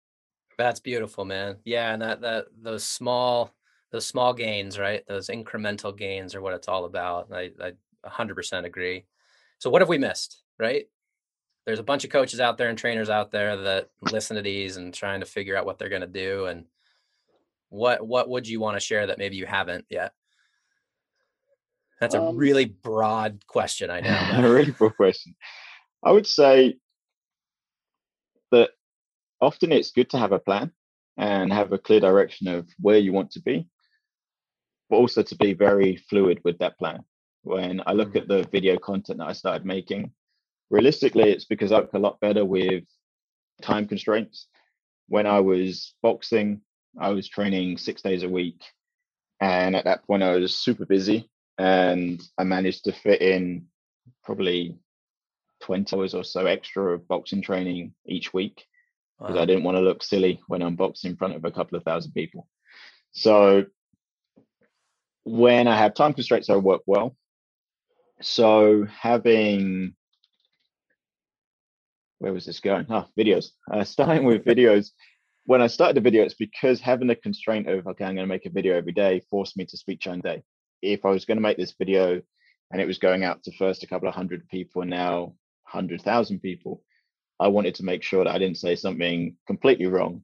[0.60, 1.56] That's beautiful, man.
[1.64, 1.92] Yeah.
[1.92, 3.54] And that, that, those small,
[3.92, 5.02] those small gains, right?
[5.08, 7.28] Those incremental gains are what it's all about.
[7.32, 7.72] I, I
[8.06, 9.06] 100% agree.
[9.58, 10.84] So what have we missed, right?
[11.64, 14.76] There's a bunch of coaches out there and trainers out there that listen to these
[14.76, 16.44] and trying to figure out what they're going to do.
[16.44, 16.66] And
[17.70, 20.12] what what would you want to share that maybe you haven't yet?
[22.00, 23.90] That's a um, really broad question.
[23.90, 24.30] I know.
[24.32, 25.34] a really broad question.
[26.02, 26.76] I would say
[29.40, 30.72] often it's good to have a plan
[31.16, 33.66] and have a clear direction of where you want to be,
[34.88, 37.04] but also to be very fluid with that plan.
[37.42, 38.20] When I look mm.
[38.20, 40.12] at the video content that I started making,
[40.70, 42.84] realistically, it's because I work a lot better with
[43.62, 44.46] time constraints.
[45.08, 46.60] When I was boxing,
[46.98, 48.62] I was training six days a week.
[49.40, 53.66] And at that point, I was super busy and I managed to fit in
[54.24, 54.78] probably
[55.60, 58.64] 20 hours or so extra of boxing training each week
[59.20, 59.42] because wow.
[59.42, 61.84] I didn't want to look silly when I'm boxing in front of a couple of
[61.84, 62.48] thousand people.
[63.12, 63.66] So
[65.24, 67.14] when I have time constraints, I work well.
[68.22, 69.94] So having
[72.18, 72.86] where was this going?
[72.90, 73.48] Ah, videos.
[73.70, 74.90] Uh, starting with videos.
[75.46, 78.34] When I started the video, it's because having the constraint of okay, I'm going to
[78.34, 80.42] make a video every day forced me to speak Chinese day.
[80.82, 82.22] If I was going to make this video
[82.70, 86.02] and it was going out to first a couple of hundred people and now hundred
[86.02, 86.82] thousand people,
[87.40, 90.22] I wanted to make sure that I didn't say something completely wrong.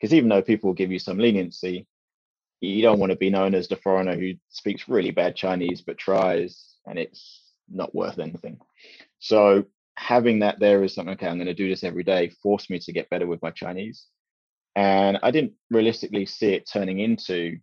[0.00, 1.86] Because even though people will give you some leniency,
[2.60, 5.98] you don't want to be known as the foreigner who speaks really bad Chinese but
[5.98, 8.58] tries and it's not worth anything.
[9.18, 9.64] So
[9.96, 12.78] having that there is something, okay, I'm going to do this every day, forced me
[12.80, 14.06] to get better with my Chinese.
[14.74, 17.58] And I didn't realistically see it turning into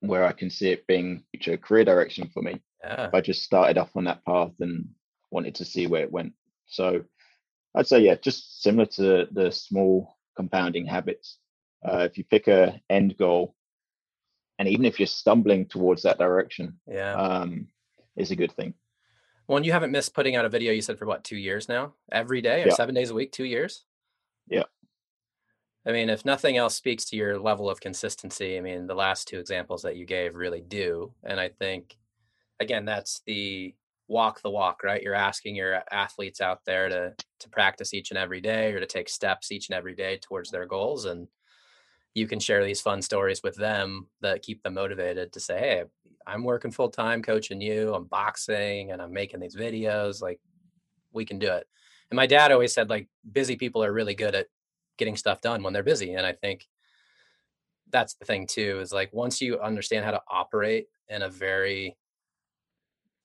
[0.00, 2.60] where I can see it being a career direction for me.
[2.82, 3.10] Yeah.
[3.12, 4.88] I just started off on that path and
[5.30, 6.32] wanted to see where it went.
[6.66, 7.02] So
[7.78, 11.38] I'd say, yeah, just similar to the small compounding habits.
[11.88, 13.54] Uh, if you pick a end goal,
[14.58, 17.68] and even if you're stumbling towards that direction, yeah, um,
[18.16, 18.74] is a good thing.
[19.46, 20.72] Well, and you haven't missed putting out a video.
[20.72, 22.74] You said for what two years now, every day or yeah.
[22.74, 23.84] seven days a week, two years.
[24.48, 24.64] Yeah.
[25.86, 29.28] I mean, if nothing else speaks to your level of consistency, I mean, the last
[29.28, 31.14] two examples that you gave really do.
[31.22, 31.96] And I think,
[32.58, 33.74] again, that's the
[34.08, 35.02] walk the walk, right?
[35.02, 38.86] You're asking your athletes out there to to practice each and every day or to
[38.86, 41.04] take steps each and every day towards their goals.
[41.04, 41.28] And
[42.14, 45.84] you can share these fun stories with them that keep them motivated to say, Hey,
[46.26, 50.20] I'm working full time coaching you, I'm boxing and I'm making these videos.
[50.20, 50.40] Like
[51.12, 51.66] we can do it.
[52.10, 54.46] And my dad always said, like, busy people are really good at
[54.96, 56.14] getting stuff done when they're busy.
[56.14, 56.66] And I think
[57.90, 61.96] that's the thing too, is like once you understand how to operate in a very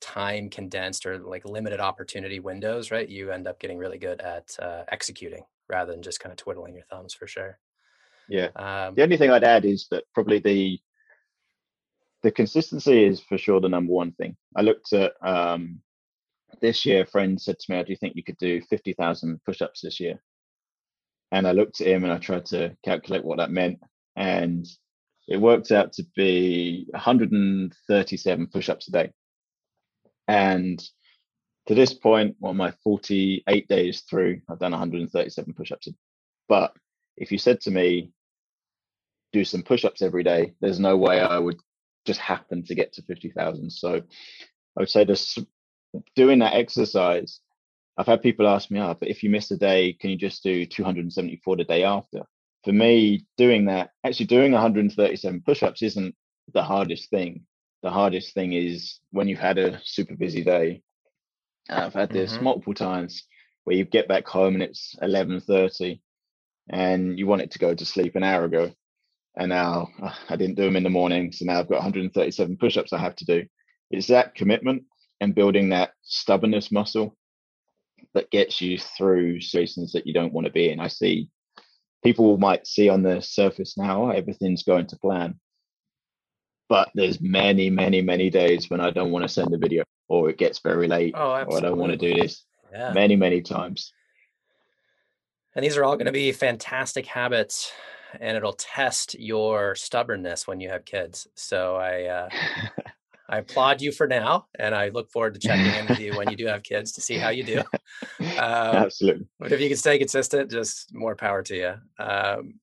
[0.03, 3.07] time condensed or like limited opportunity windows, right?
[3.07, 6.75] You end up getting really good at uh, executing rather than just kind of twiddling
[6.75, 7.57] your thumbs for sure.
[8.27, 8.49] Yeah.
[8.57, 10.79] Um, the only thing I'd add is that probably the
[12.21, 14.37] the consistency is for sure the number one thing.
[14.55, 15.81] I looked at um,
[16.61, 17.03] this year.
[17.03, 19.99] A friend said to me, "Do you think you could do fifty thousand push-ups this
[19.99, 20.21] year?"
[21.31, 23.79] And I looked at him and I tried to calculate what that meant,
[24.15, 24.65] and
[25.27, 29.11] it worked out to be 137 push-ups a day.
[30.27, 30.83] And
[31.67, 35.89] to this point, well, my 48 days through, I've done 137 push-ups.
[36.49, 36.73] But
[37.17, 38.11] if you said to me,
[39.31, 41.59] do some push-ups every day, there's no way I would
[42.05, 43.71] just happen to get to 50,000.
[43.71, 45.37] So I would say this
[46.15, 47.39] doing that exercise
[47.97, 50.43] I've had people ask me, oh, but if you miss a day, can you just
[50.43, 52.23] do 274 the day after?
[52.63, 56.15] For me, doing that, actually doing 137 push ups isn't
[56.53, 57.45] the hardest thing.
[57.83, 60.81] The hardest thing is when you've had a super busy day.
[61.69, 62.43] I've had this mm-hmm.
[62.45, 63.23] multiple times
[63.63, 65.99] where you get back home and it's 11:30
[66.69, 68.71] and you want it to go to sleep an hour ago
[69.35, 69.89] and now
[70.29, 73.15] I didn't do them in the morning so now I've got 137 push-ups I have
[73.17, 73.45] to do
[73.91, 74.83] it's that commitment
[75.21, 77.15] and building that stubbornness muscle
[78.13, 80.79] that gets you through situations that you don't want to be in.
[80.79, 81.29] I see
[82.03, 85.39] people might see on the surface now everything's going to plan.
[86.73, 90.31] But there's many, many, many days when I don't want to send a video or
[90.31, 92.45] it gets very late oh, or I don't want to do this.
[92.71, 92.91] Yeah.
[92.93, 93.93] Many, many times.
[95.53, 97.71] And these are all going to be fantastic habits
[98.19, 101.27] and it'll test your stubbornness when you have kids.
[101.35, 102.29] So I uh,
[103.29, 106.31] I applaud you for now, and I look forward to checking in with you when
[106.31, 107.61] you do have kids to see how you do.
[108.19, 109.27] Um, Absolutely.
[109.39, 111.73] But if you can stay consistent, just more power to you.
[112.03, 112.55] Um,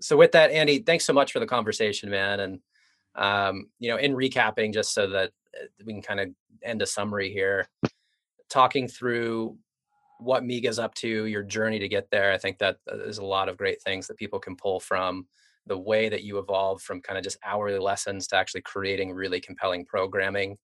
[0.00, 2.40] so with that, Andy, thanks so much for the conversation, man.
[2.40, 2.60] And
[3.14, 6.28] um, you know, in recapping, just so that uh, we can kind of
[6.62, 7.68] end a summary here,
[8.48, 9.56] talking through
[10.18, 12.32] what Miga's up to, your journey to get there.
[12.32, 15.26] I think that uh, there's a lot of great things that people can pull from
[15.66, 19.40] the way that you evolved from kind of just hourly lessons to actually creating really
[19.40, 20.58] compelling programming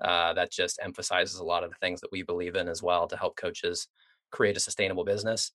[0.00, 3.06] uh, that just emphasizes a lot of the things that we believe in as well
[3.06, 3.88] to help coaches
[4.30, 5.52] create a sustainable business.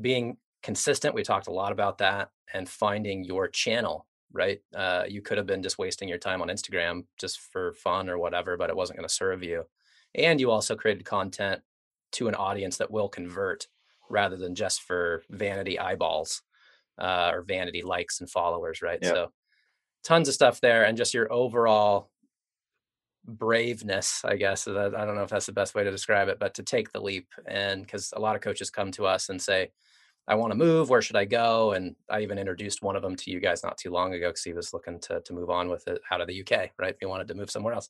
[0.00, 4.60] Being consistent, we talked a lot about that, and finding your channel, right?
[4.74, 8.18] Uh, you could have been just wasting your time on Instagram just for fun or
[8.18, 9.64] whatever, but it wasn't going to serve you.
[10.14, 11.62] And you also created content
[12.12, 13.66] to an audience that will convert
[14.10, 16.42] rather than just for vanity eyeballs
[16.98, 18.98] uh, or vanity likes and followers, right?
[19.00, 19.14] Yep.
[19.14, 19.32] So
[20.04, 22.10] tons of stuff there, and just your overall
[23.26, 24.66] braveness, I guess.
[24.66, 27.00] I don't know if that's the best way to describe it, but to take the
[27.00, 27.28] leap.
[27.46, 29.70] And because a lot of coaches come to us and say,
[30.28, 30.88] I want to move.
[30.88, 31.72] Where should I go?
[31.72, 34.44] And I even introduced one of them to you guys not too long ago because
[34.44, 36.94] he was looking to to move on with it out of the UK, right?
[36.98, 37.88] He wanted to move somewhere else.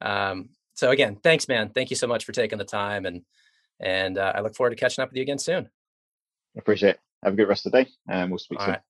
[0.00, 1.70] Um, so again, thanks, man.
[1.70, 3.22] Thank you so much for taking the time, and
[3.80, 5.70] and uh, I look forward to catching up with you again soon.
[6.56, 7.00] Appreciate it.
[7.22, 8.72] Have a good rest of the day, and we'll speak All soon.
[8.74, 8.82] Right.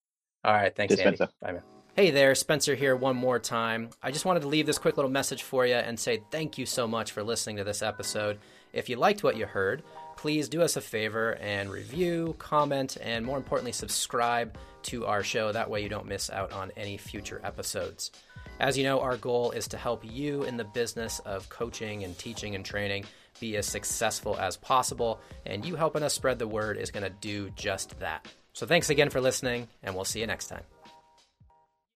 [0.44, 0.74] All right.
[0.74, 1.16] Thanks, Cheers, Andy.
[1.16, 1.32] Spencer.
[1.40, 1.62] Bye, man.
[1.96, 3.88] Hey there, Spencer here one more time.
[4.02, 6.66] I just wanted to leave this quick little message for you and say thank you
[6.66, 8.38] so much for listening to this episode.
[8.74, 9.82] If you liked what you heard,
[10.16, 15.52] please do us a favor and review, comment, and more importantly, subscribe to our show.
[15.52, 18.10] That way you don't miss out on any future episodes.
[18.58, 22.16] As you know, our goal is to help you in the business of coaching and
[22.18, 23.04] teaching and training
[23.38, 27.10] be as successful as possible, and you helping us spread the word is going to
[27.20, 28.26] do just that.
[28.54, 30.75] So thanks again for listening, and we'll see you next time.